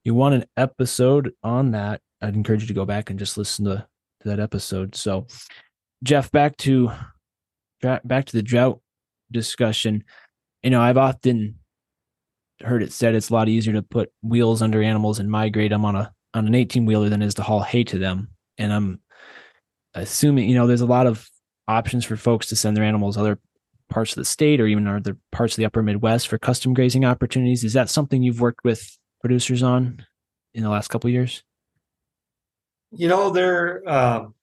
[0.03, 3.65] you want an episode on that, I'd encourage you to go back and just listen
[3.65, 3.85] to,
[4.21, 4.95] to that episode.
[4.95, 5.27] So
[6.03, 6.91] Jeff, back to
[7.81, 8.79] back to the drought
[9.31, 10.03] discussion.
[10.63, 11.55] You know, I've often
[12.61, 15.85] heard it said it's a lot easier to put wheels under animals and migrate them
[15.85, 18.29] on a on an 18 wheeler than it is to haul hay to them.
[18.57, 18.99] And I'm
[19.93, 21.27] assuming, you know, there's a lot of
[21.67, 23.39] options for folks to send their animals other
[23.89, 27.05] parts of the state or even other parts of the upper Midwest for custom grazing
[27.05, 27.63] opportunities.
[27.63, 30.05] Is that something you've worked with producers on
[30.53, 31.43] in the last couple years?
[32.91, 34.33] You know, there, um,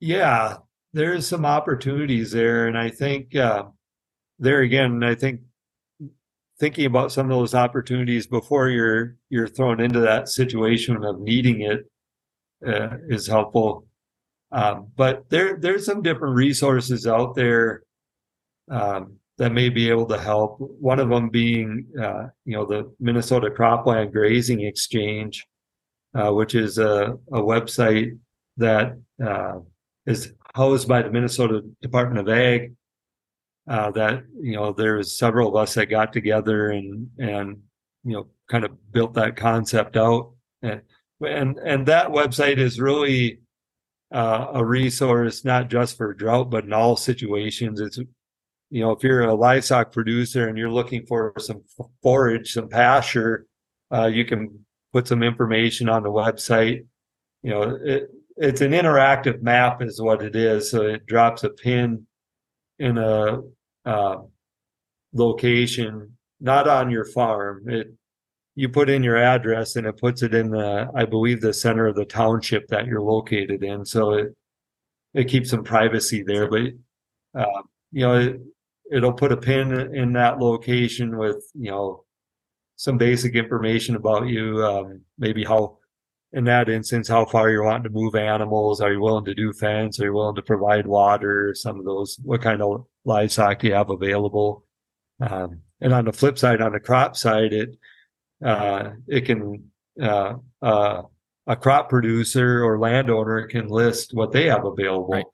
[0.00, 0.58] yeah,
[0.92, 3.64] there's some opportunities there, and I think uh,
[4.38, 5.40] there again, I think
[6.58, 11.62] thinking about some of those opportunities before you're you're thrown into that situation of needing
[11.62, 11.90] it
[12.66, 13.86] uh, is helpful.
[14.52, 17.82] Um, but there there's some different resources out there
[18.70, 20.58] um, that may be able to help.
[20.58, 25.44] One of them being uh, you know the Minnesota Cropland Grazing Exchange,
[26.14, 28.16] uh, which is a, a website
[28.56, 29.58] that uh,
[30.06, 32.74] is housed by the Minnesota Department of Ag
[33.68, 37.62] uh, that you know there's several of us that got together and and
[38.04, 40.82] you know kind of built that concept out and
[41.20, 43.40] and and that website is really
[44.12, 47.80] uh, a resource not just for drought, but in all situations.
[47.80, 47.98] It's
[48.70, 51.62] you know, if you're a livestock producer and you're looking for some
[52.02, 53.46] forage, some pasture,
[53.92, 56.84] uh, you can put some information on the website.
[57.42, 60.70] You know, it, it's an interactive map, is what it is.
[60.70, 62.06] So it drops a pin
[62.78, 63.40] in a
[63.84, 64.16] uh,
[65.12, 67.68] location, not on your farm.
[67.68, 67.94] It
[68.56, 71.86] you put in your address and it puts it in the, I believe, the center
[71.88, 73.84] of the township that you're located in.
[73.84, 74.34] So it
[75.14, 76.62] it keeps some privacy there, but
[77.34, 77.62] uh,
[77.92, 78.40] you know, it,
[78.92, 82.04] it'll put a pin in that location with you know
[82.76, 85.78] some basic information about you, um, maybe how
[86.34, 88.80] in that instance, how far you're wanting to move animals.
[88.80, 90.00] Are you willing to do fence?
[90.00, 91.54] Are you willing to provide water?
[91.54, 94.64] Some of those, what kind of livestock do you have available?
[95.20, 97.76] Um, and on the flip side, on the crop side, it,
[98.44, 99.70] uh, it can,
[100.02, 101.02] uh, uh,
[101.46, 105.10] a crop producer or landowner can list what they have available.
[105.12, 105.26] Right.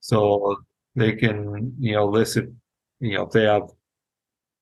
[0.00, 0.56] So
[0.96, 2.50] they can, you know, list it,
[2.98, 3.70] you know, if they have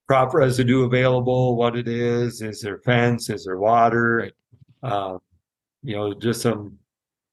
[0.08, 4.32] crop residue available, what it is, is there fence, is there water?
[4.82, 4.92] Right.
[4.92, 5.20] Um,
[5.86, 6.78] you know, just some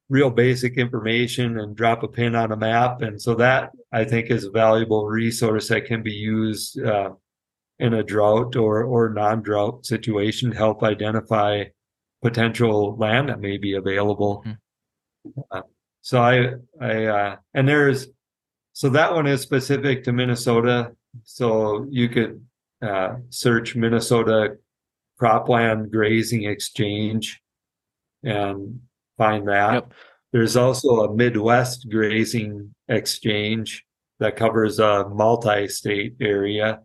[0.10, 3.02] real basic information and drop a pin on a map.
[3.02, 7.12] And so that I think is a valuable resource that can be used uh,
[7.80, 11.64] in a drought or, or non-drought situation to help identify
[12.22, 14.44] potential land that may be available.
[14.46, 15.42] Mm-hmm.
[15.52, 15.62] Uh,
[16.02, 18.08] so I, I, uh, and there's,
[18.74, 20.92] so that one is specific to Minnesota.
[21.24, 22.46] So you could
[22.82, 24.58] uh, search Minnesota
[25.20, 27.43] cropland grazing exchange
[28.24, 28.80] and
[29.18, 29.74] find that.
[29.74, 29.94] Yep.
[30.32, 33.86] There's also a Midwest grazing exchange
[34.20, 36.82] that covers a multi-state area.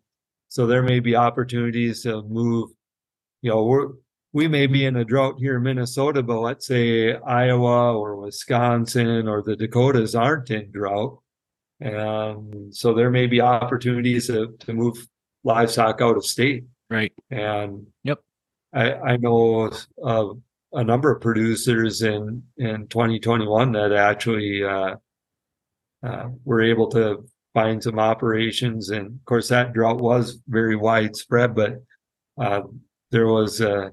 [0.49, 2.71] So there may be opportunities to move,
[3.43, 3.89] you know, we're,
[4.33, 9.27] we may be in a drought here in Minnesota, but let's say Iowa or Wisconsin
[9.27, 11.21] or the Dakotas aren't in drought.
[11.81, 15.07] And so there may be opportunities to, to move
[15.45, 16.65] livestock out of state.
[16.91, 17.13] Right.
[17.31, 18.19] And yep.
[18.75, 19.71] I, I know
[20.03, 20.41] of
[20.73, 24.97] a number of producers in in 2021 that actually uh,
[26.03, 31.55] uh, were able to find some operations, and of course that drought was very widespread,
[31.55, 31.83] but
[32.41, 32.63] uh,
[33.11, 33.91] there was uh,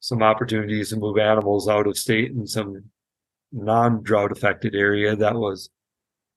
[0.00, 2.84] some opportunities to move animals out of state in some
[3.50, 5.70] non-drought affected area that was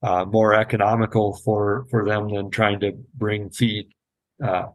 [0.02, 3.90] uh, more economical for for them than trying to bring feed
[4.44, 4.68] uh,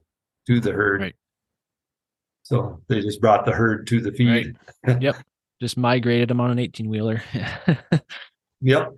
[0.46, 1.00] to the herd.
[1.00, 1.14] Right.
[2.46, 4.56] So they just brought the herd to the feed.
[4.86, 5.02] Right.
[5.02, 5.16] Yep.
[5.60, 7.20] Just migrated them on an 18 wheeler.
[8.60, 8.92] yep.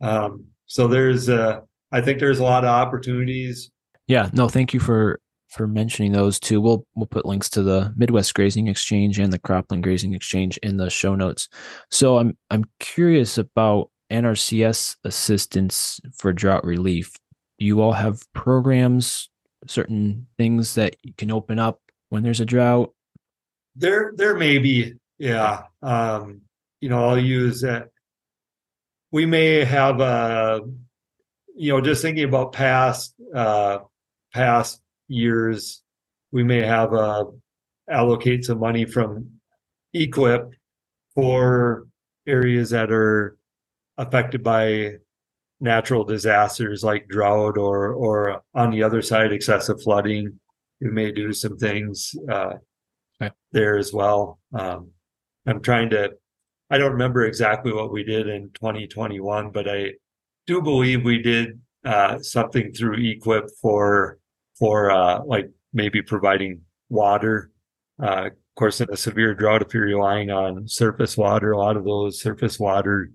[0.00, 3.72] Um, so there's, uh, I think there's a lot of opportunities.
[4.06, 4.30] Yeah.
[4.32, 6.60] No, thank you for, for mentioning those two.
[6.60, 10.76] We'll, we'll put links to the Midwest Grazing Exchange and the Cropland Grazing Exchange in
[10.76, 11.48] the show notes.
[11.90, 17.10] So I'm, I'm curious about NRCS assistance for drought relief.
[17.58, 19.28] Do you all have programs,
[19.66, 21.80] certain things that you can open up
[22.12, 22.92] when there's a drought?
[23.74, 25.62] There, there may be, yeah.
[25.80, 26.42] Um,
[26.78, 27.88] you know, I'll use that.
[29.10, 30.60] We may have a,
[31.56, 33.78] you know, just thinking about past, uh,
[34.34, 35.82] past years,
[36.32, 37.28] we may have a
[37.90, 39.30] allocate some money from
[39.96, 40.50] EQIP
[41.14, 41.86] for
[42.26, 43.38] areas that are
[43.96, 44.96] affected by
[45.60, 50.40] natural disasters like drought or or on the other side excessive flooding
[50.82, 52.54] we may do some things uh,
[53.20, 53.32] okay.
[53.52, 54.40] there as well.
[54.52, 54.90] Um,
[55.46, 56.12] I'm trying to.
[56.70, 59.92] I don't remember exactly what we did in 2021, but I
[60.46, 64.18] do believe we did uh, something through EQIP for
[64.58, 67.50] for uh, like maybe providing water.
[68.02, 71.76] Uh, of course, in a severe drought, if you're relying on surface water, a lot
[71.76, 73.10] of those surface water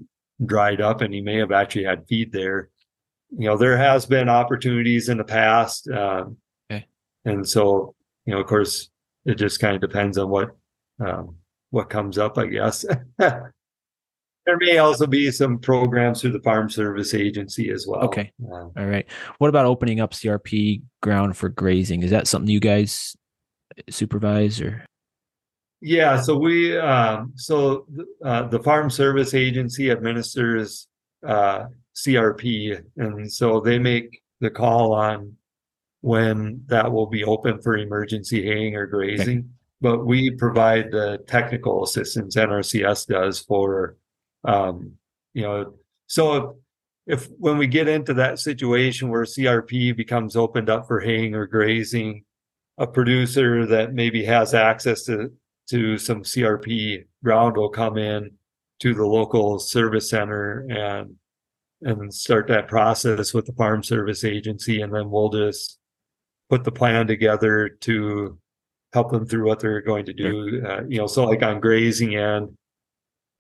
[0.46, 2.70] dried up, and you may have actually had feed there.
[3.38, 5.90] You know, there has been opportunities in the past.
[5.90, 6.38] Um,
[7.28, 7.94] and so
[8.26, 8.90] you know of course
[9.26, 10.56] it just kind of depends on what
[11.00, 11.36] um,
[11.70, 12.86] what comes up i guess.
[14.48, 18.00] There may also be some programs through the farm service agency as well.
[18.06, 18.32] Okay.
[18.42, 19.06] All right.
[19.40, 22.02] What about opening up crp ground for grazing?
[22.02, 23.14] Is that something you guys
[23.90, 24.86] supervise or?
[25.82, 27.88] Yeah so we um, so
[28.24, 30.88] uh, the farm service agency administers
[31.26, 31.66] uh,
[31.96, 35.36] crp and so they make the call on
[36.08, 39.40] when that will be open for emergency haying or grazing.
[39.40, 39.48] Okay.
[39.82, 43.98] But we provide the technical assistance NRCS does for,
[44.46, 44.94] um,
[45.34, 45.74] you know,
[46.08, 46.62] so
[47.06, 51.36] if, if when we get into that situation where CRP becomes opened up for haying
[51.36, 52.24] or grazing,
[52.78, 55.32] a producer that maybe has access to
[55.70, 58.32] to some CRP ground will come in
[58.80, 61.16] to the local service center and
[61.82, 65.77] and start that process with the farm service agency and then we'll just
[66.50, 68.38] put the plan together to
[68.94, 72.16] help them through what they're going to do uh, you know so like on grazing
[72.16, 72.58] end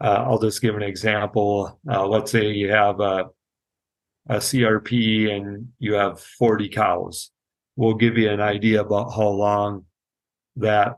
[0.01, 1.79] uh, i'll just give an example.
[1.89, 3.25] Uh, let's say you have a,
[4.29, 7.31] a crp and you have 40 cows.
[7.75, 9.85] We'll give you an idea about how long
[10.55, 10.95] that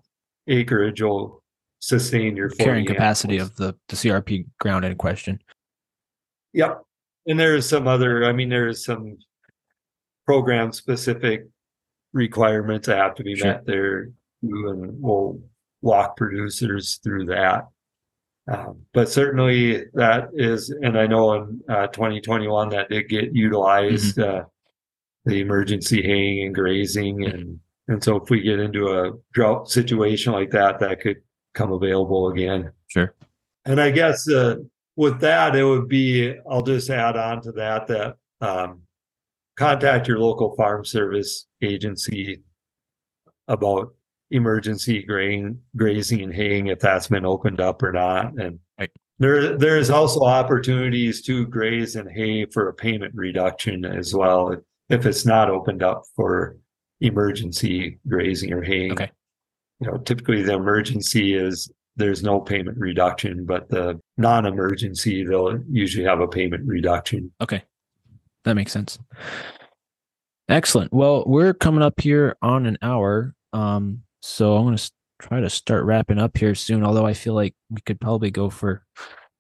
[0.48, 1.44] acreage will
[1.80, 5.42] sustain your carrying capacity of the, the crp ground in question.
[6.54, 6.84] Yep.
[7.28, 9.18] And there is some other i mean there is some
[10.26, 11.48] program specific
[12.14, 13.48] requirements that have to be sure.
[13.48, 14.10] met there
[14.42, 15.40] and we'll
[15.82, 17.68] walk producers through that
[18.52, 24.18] um, but certainly that is and i know in uh, 2021 that did get utilized
[24.18, 24.40] mm-hmm.
[24.40, 24.44] uh,
[25.26, 30.34] the emergency haying and grazing and and so if we get into a drought situation
[30.34, 31.18] like that that could
[31.54, 33.14] come available again sure
[33.66, 34.56] and i guess uh,
[35.00, 38.82] with that, it would be, I'll just add on to that, that um,
[39.56, 42.42] contact your local farm service agency
[43.48, 43.94] about
[44.32, 48.34] emergency grain grazing and haying if that's been opened up or not.
[48.40, 48.92] And right.
[49.18, 54.56] there there's also opportunities to graze and hay for a payment reduction as well
[54.90, 56.58] if it's not opened up for
[57.02, 58.92] emergency grazing or haying.
[58.92, 59.12] Okay.
[59.80, 66.06] You know, typically the emergency is there's no payment reduction, but the non-emergency, they'll usually
[66.06, 67.32] have a payment reduction.
[67.42, 67.64] Okay.
[68.46, 69.00] That makes sense.
[70.50, 70.92] Excellent.
[70.92, 73.36] Well, we're coming up here on an hour.
[73.54, 74.92] Um, so I'm going to
[75.22, 78.50] try to start wrapping up here soon, although I feel like we could probably go
[78.50, 78.84] for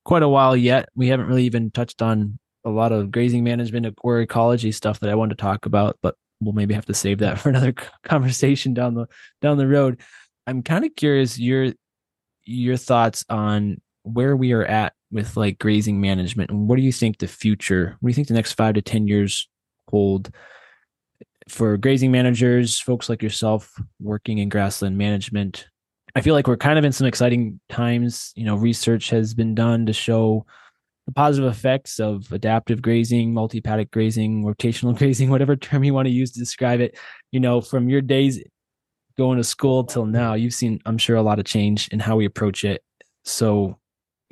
[0.05, 0.87] quite a while yet.
[0.93, 5.09] We haven't really even touched on a lot of grazing management or ecology stuff that
[5.09, 8.75] I wanted to talk about, but we'll maybe have to save that for another conversation
[8.75, 9.07] down the
[9.41, 9.99] down the road.
[10.45, 11.73] I'm kind of curious your
[12.43, 16.91] your thoughts on where we are at with like grazing management and what do you
[16.91, 19.47] think the future what do you think the next five to ten years
[19.89, 20.31] hold
[21.49, 25.67] for grazing managers folks like yourself working in grassland management
[26.15, 29.55] i feel like we're kind of in some exciting times you know research has been
[29.55, 30.45] done to show
[31.05, 36.13] the positive effects of adaptive grazing multi-paddock grazing rotational grazing whatever term you want to
[36.13, 36.97] use to describe it
[37.31, 38.41] you know from your days
[39.19, 42.15] going to school till now, you've seen, I'm sure, a lot of change in how
[42.15, 42.81] we approach it.
[43.25, 43.77] So,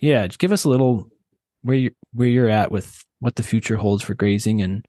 [0.01, 1.09] yeah, give us a little
[1.61, 4.85] where you where you're at with what the future holds for grazing and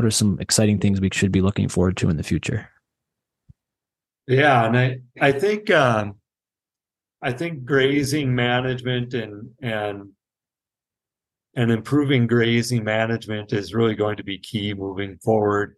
[0.00, 2.70] what are some exciting things we should be looking forward to in the future.
[4.26, 6.14] Yeah, and I I think um,
[7.20, 10.12] I think grazing management and and
[11.54, 15.76] and improving grazing management is really going to be key moving forward,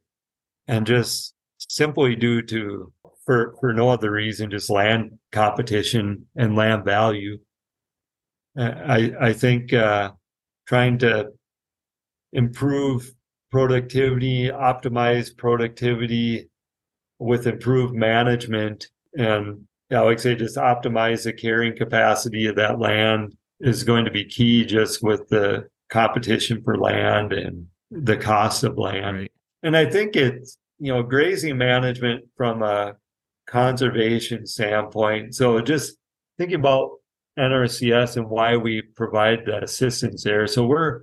[0.68, 2.92] and just simply due to
[3.26, 7.38] for for no other reason, just land competition and land value.
[8.56, 10.12] I I think uh,
[10.68, 11.32] trying to
[12.32, 13.12] improve
[13.52, 16.48] productivity, optimize productivity
[17.18, 22.80] with improved management, and yeah, like I say, just optimize the carrying capacity of that
[22.80, 24.64] land is going to be key.
[24.64, 29.32] Just with the competition for land and the cost of land, right.
[29.62, 32.94] and I think it's you know grazing management from a
[33.46, 35.34] conservation standpoint.
[35.34, 35.96] So just
[36.38, 36.92] thinking about
[37.38, 40.46] NRCS and why we provide that assistance there.
[40.46, 41.02] So we're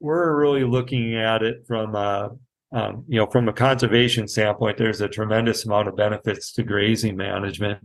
[0.00, 2.30] we're really looking at it from a
[2.70, 4.76] um, you know from a conservation standpoint.
[4.76, 7.80] There's a tremendous amount of benefits to grazing management,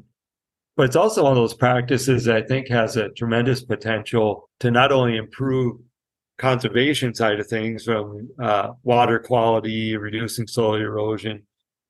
[0.76, 4.72] but it's also one of those practices that I think has a tremendous potential to
[4.72, 5.78] not only improve
[6.38, 11.44] conservation side of things from uh, water quality, reducing soil erosion,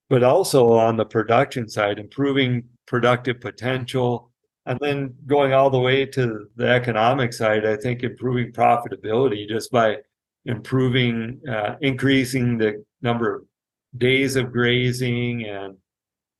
[0.08, 4.30] but also on the production side, improving productive potential.
[4.66, 9.70] And then going all the way to the economic side, I think improving profitability just
[9.70, 9.96] by
[10.46, 13.42] improving, uh, increasing the number of
[13.96, 15.76] days of grazing and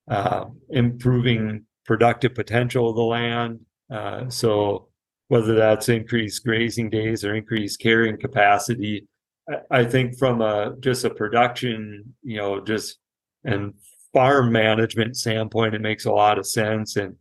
[0.09, 3.61] uh, improving productive potential of the land.
[3.91, 4.89] Uh, so
[5.29, 9.07] whether that's increased grazing days or increased carrying capacity,
[9.49, 12.99] I, I think from a just a production, you know, just
[13.45, 13.75] and
[14.13, 16.97] farm management standpoint, it makes a lot of sense.
[16.97, 17.17] And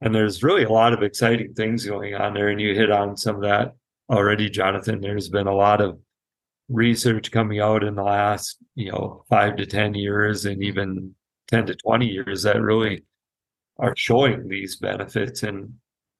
[0.00, 2.48] and there's really a lot of exciting things going on there.
[2.48, 3.74] And you hit on some of that
[4.12, 5.00] already, Jonathan.
[5.00, 5.98] There's been a lot of
[6.68, 11.14] research coming out in the last, you know, five to 10 years and even
[11.48, 13.04] 10 to 20 years that really
[13.78, 15.42] are showing these benefits.
[15.42, 15.74] And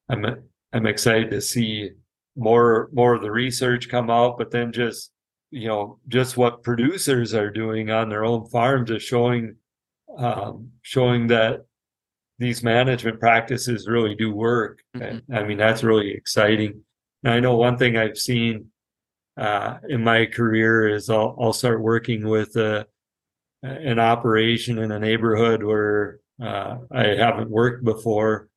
[0.08, 0.24] I'm
[0.72, 1.90] I'm excited to see
[2.34, 5.10] more more of the research come out, but then just
[5.50, 9.56] you know just what producers are doing on their own farms is showing
[10.16, 11.66] um, showing that
[12.38, 14.82] these management practices really do work.
[14.96, 15.34] Mm-hmm.
[15.34, 16.82] I mean that's really exciting.
[17.24, 18.66] And I know one thing I've seen
[19.36, 22.86] uh, in my career is I'll, I'll start working with a,
[23.62, 28.48] an operation in a neighborhood where uh, I haven't worked before,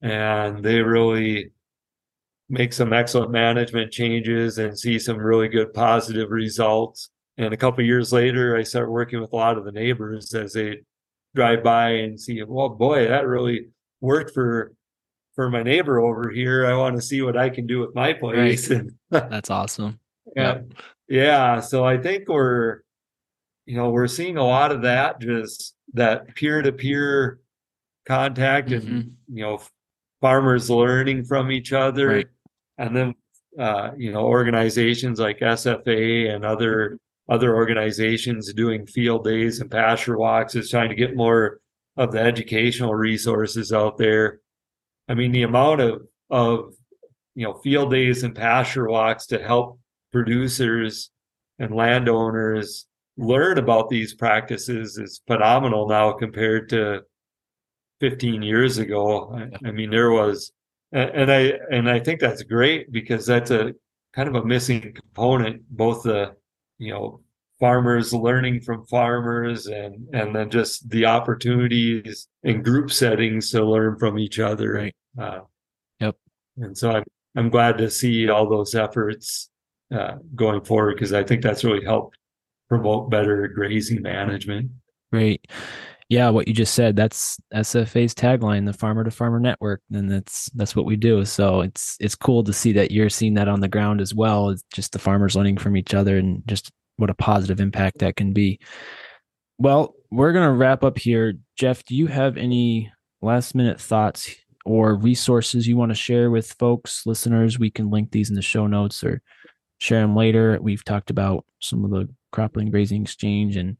[0.00, 1.52] and they really
[2.48, 7.10] make some excellent management changes and see some really good positive results.
[7.36, 10.54] And a couple years later, I start working with a lot of the neighbors as
[10.54, 10.78] they
[11.34, 13.68] drive by and see, well, boy, that really
[14.00, 14.72] worked for
[15.38, 16.66] for my neighbor over here.
[16.66, 18.68] I want to see what I can do with my place.
[19.10, 19.30] Right.
[19.30, 20.00] That's awesome.
[20.34, 20.54] Yeah.
[20.54, 20.72] Yep.
[21.08, 21.60] Yeah.
[21.60, 22.80] So I think we're,
[23.64, 27.38] you know, we're seeing a lot of that, just that peer to peer
[28.04, 28.88] contact mm-hmm.
[28.88, 29.60] and, you know,
[30.20, 32.08] farmers learning from each other.
[32.08, 32.26] Right.
[32.76, 33.14] And then,
[33.56, 40.18] uh, you know, organizations like SFA and other other organizations doing field days and pasture
[40.18, 41.60] walks is trying to get more
[41.96, 44.40] of the educational resources out there.
[45.08, 46.74] I mean, the amount of of
[47.34, 49.78] you know field days and pasture walks to help
[50.12, 51.10] producers
[51.58, 52.86] and landowners
[53.16, 57.02] learn about these practices is phenomenal now compared to
[58.00, 59.34] 15 years ago.
[59.34, 60.52] I, I mean, there was,
[60.92, 63.72] and I and I think that's great because that's a
[64.14, 66.34] kind of a missing component, both the
[66.78, 67.20] you know
[67.60, 73.98] farmers learning from farmers and and then just the opportunities in group settings to learn
[73.98, 74.72] from each other.
[74.72, 74.94] Right.
[75.18, 75.40] Uh,
[75.98, 76.14] yep.
[76.58, 77.04] and so i'm
[77.36, 79.50] i'm glad to see all those efforts
[79.92, 82.16] uh, going forward because i think that's really helped
[82.68, 84.70] promote better grazing management.
[85.12, 85.46] Great.
[86.10, 90.50] Yeah what you just said that's sfa's tagline the farmer to farmer network and that's
[90.50, 91.24] that's what we do.
[91.24, 94.50] So it's it's cool to see that you're seeing that on the ground as well
[94.50, 98.16] it's just the farmers learning from each other and just what a positive impact that
[98.16, 98.60] can be.
[99.58, 101.34] Well, we're going to wrap up here.
[101.56, 102.92] Jeff, do you have any
[103.22, 104.34] last minute thoughts
[104.64, 107.58] or resources you want to share with folks, listeners?
[107.58, 109.22] We can link these in the show notes or
[109.78, 110.58] share them later.
[110.60, 113.76] We've talked about some of the cropland grazing exchange and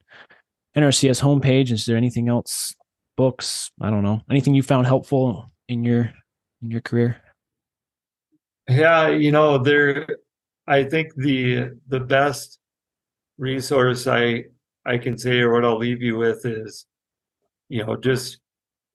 [0.77, 1.71] NRCS homepage.
[1.71, 2.75] Is there anything else?
[3.17, 3.71] Books?
[3.81, 4.23] I don't know.
[4.31, 6.13] Anything you found helpful in your
[6.63, 7.21] in your career?
[8.69, 10.07] Yeah, you know, there
[10.69, 12.58] I think the the best
[13.39, 14.45] resource I
[14.85, 16.87] I can say or what I'll leave you with is,
[17.69, 18.39] you know, just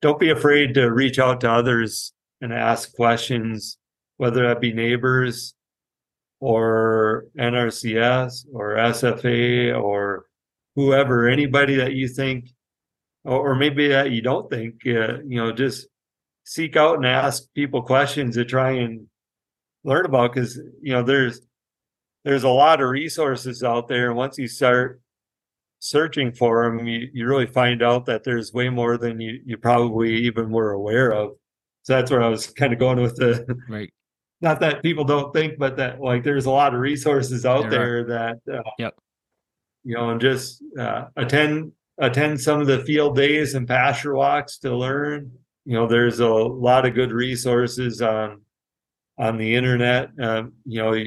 [0.01, 3.77] don't be afraid to reach out to others and ask questions,
[4.17, 5.53] whether that be neighbors
[6.39, 10.25] or NRCS or SFA or
[10.75, 12.49] whoever, anybody that you think,
[13.23, 15.87] or, maybe that you don't think, uh, you know, just
[16.43, 19.07] seek out and ask people questions to try and
[19.83, 21.41] learn about because you know there's
[22.23, 24.07] there's a lot of resources out there.
[24.07, 25.01] And once you start
[25.79, 29.57] searching for them, you, you really find out that there's way more than you, you
[29.57, 31.31] probably even were aware of.
[31.83, 33.93] So that's where I was kind of going with the right.
[34.41, 38.03] Not that people don't think, but that like there's a lot of resources out there,
[38.03, 38.93] there that uh, yep.
[39.85, 44.57] you know, and just uh, attend attend some of the field days and pasture walks
[44.59, 45.31] to learn.
[45.63, 48.41] You know, there's a lot of good resources on
[49.17, 50.09] on the internet.
[50.19, 51.03] Um, you know,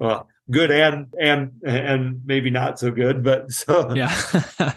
[0.00, 4.14] well, good and and and maybe not so good but so yeah.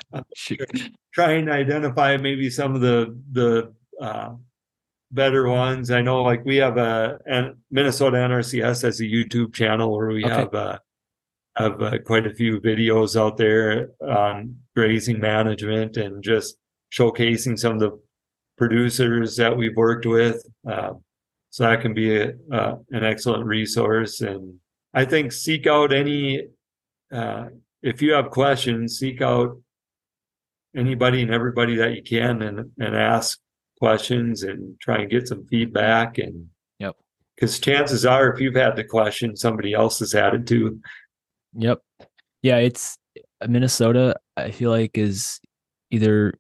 [1.14, 4.34] Trying to identify maybe some of the the uh,
[5.12, 5.92] better ones.
[5.92, 10.26] I know like we have a and minnesota nrcs has a youtube channel where we
[10.26, 10.34] okay.
[10.34, 10.80] have uh
[11.56, 16.58] have uh, quite a few videos out there on grazing management and just
[16.92, 17.98] showcasing some of the
[18.58, 20.46] producers that we've worked with.
[20.70, 20.94] Uh,
[21.50, 24.56] so that can be a, uh, an excellent resource and
[24.96, 26.48] I think seek out any
[27.12, 27.48] uh,
[27.84, 29.62] if you have questions, seek out
[30.76, 33.40] anybody and everybody that you can and and ask
[33.80, 36.48] questions and try and get some feedback and
[36.80, 36.96] yep.
[37.36, 40.82] Because chances are if you've had the question somebody else has had it too.
[41.54, 41.82] Yep.
[42.42, 42.98] Yeah it's
[43.48, 45.40] minnesota i feel like is
[45.92, 46.34] either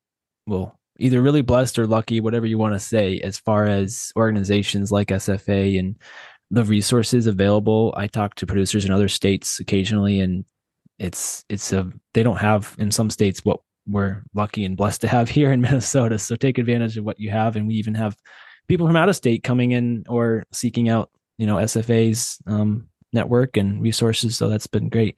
[0.47, 4.91] well either really blessed or lucky whatever you want to say as far as organizations
[4.91, 5.97] like sfa and
[6.51, 7.93] the resources available.
[7.97, 10.45] I talk to producers in other states occasionally, and
[10.99, 15.07] it's it's a they don't have in some states what we're lucky and blessed to
[15.07, 16.19] have here in Minnesota.
[16.19, 18.15] So take advantage of what you have, and we even have
[18.67, 23.57] people from out of state coming in or seeking out you know SFA's um, network
[23.57, 24.37] and resources.
[24.37, 25.17] So that's been great.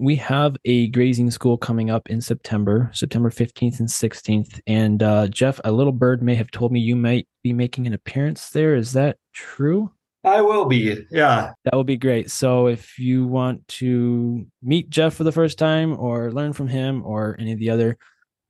[0.00, 4.60] We have a grazing school coming up in September, September 15th and 16th.
[4.68, 7.94] And uh, Jeff, a little bird may have told me you might be making an
[7.94, 8.76] appearance there.
[8.76, 9.90] Is that true?
[10.24, 11.06] I will be.
[11.10, 11.52] Yeah.
[11.64, 12.30] That will be great.
[12.30, 17.02] So if you want to meet Jeff for the first time or learn from him
[17.04, 17.96] or any of the other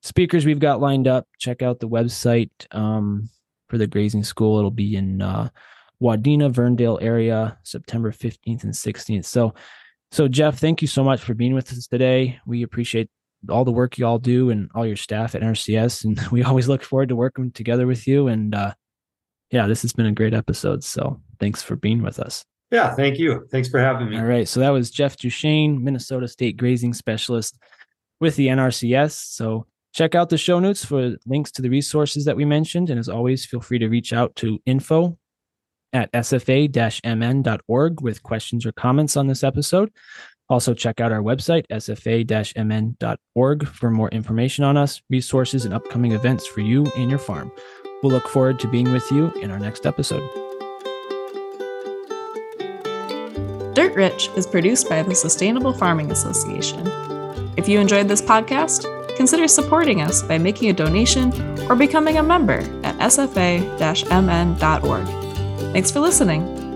[0.02, 3.28] speakers we've got lined up, check out the website um,
[3.68, 4.58] for the grazing school.
[4.58, 5.50] It'll be in uh,
[6.02, 9.26] Wadena, Verndale area, September 15th and 16th.
[9.26, 9.54] So
[10.10, 12.40] So, Jeff, thank you so much for being with us today.
[12.46, 13.10] We appreciate
[13.48, 16.04] all the work you all do and all your staff at NRCS.
[16.04, 18.28] And we always look forward to working together with you.
[18.28, 18.74] And uh,
[19.50, 20.82] yeah, this has been a great episode.
[20.82, 22.44] So thanks for being with us.
[22.70, 23.46] Yeah, thank you.
[23.50, 24.18] Thanks for having me.
[24.18, 24.46] All right.
[24.46, 27.58] So that was Jeff Duchene, Minnesota State Grazing Specialist
[28.20, 29.12] with the NRCS.
[29.12, 32.90] So check out the show notes for links to the resources that we mentioned.
[32.90, 35.16] And as always, feel free to reach out to info
[35.94, 39.90] at sfa-mn.org with questions or comments on this episode.
[40.50, 42.08] Also, check out our website, sfa-mn.org,
[43.68, 47.52] for more information on us, resources, and upcoming events for you and your farm.
[48.02, 50.26] We'll look forward to being with you in our next episode.
[53.98, 56.86] Rich is produced by the Sustainable Farming Association.
[57.56, 58.86] If you enjoyed this podcast,
[59.16, 61.32] consider supporting us by making a donation
[61.68, 63.58] or becoming a member at sfa-mn.org.
[65.72, 66.67] Thanks for listening.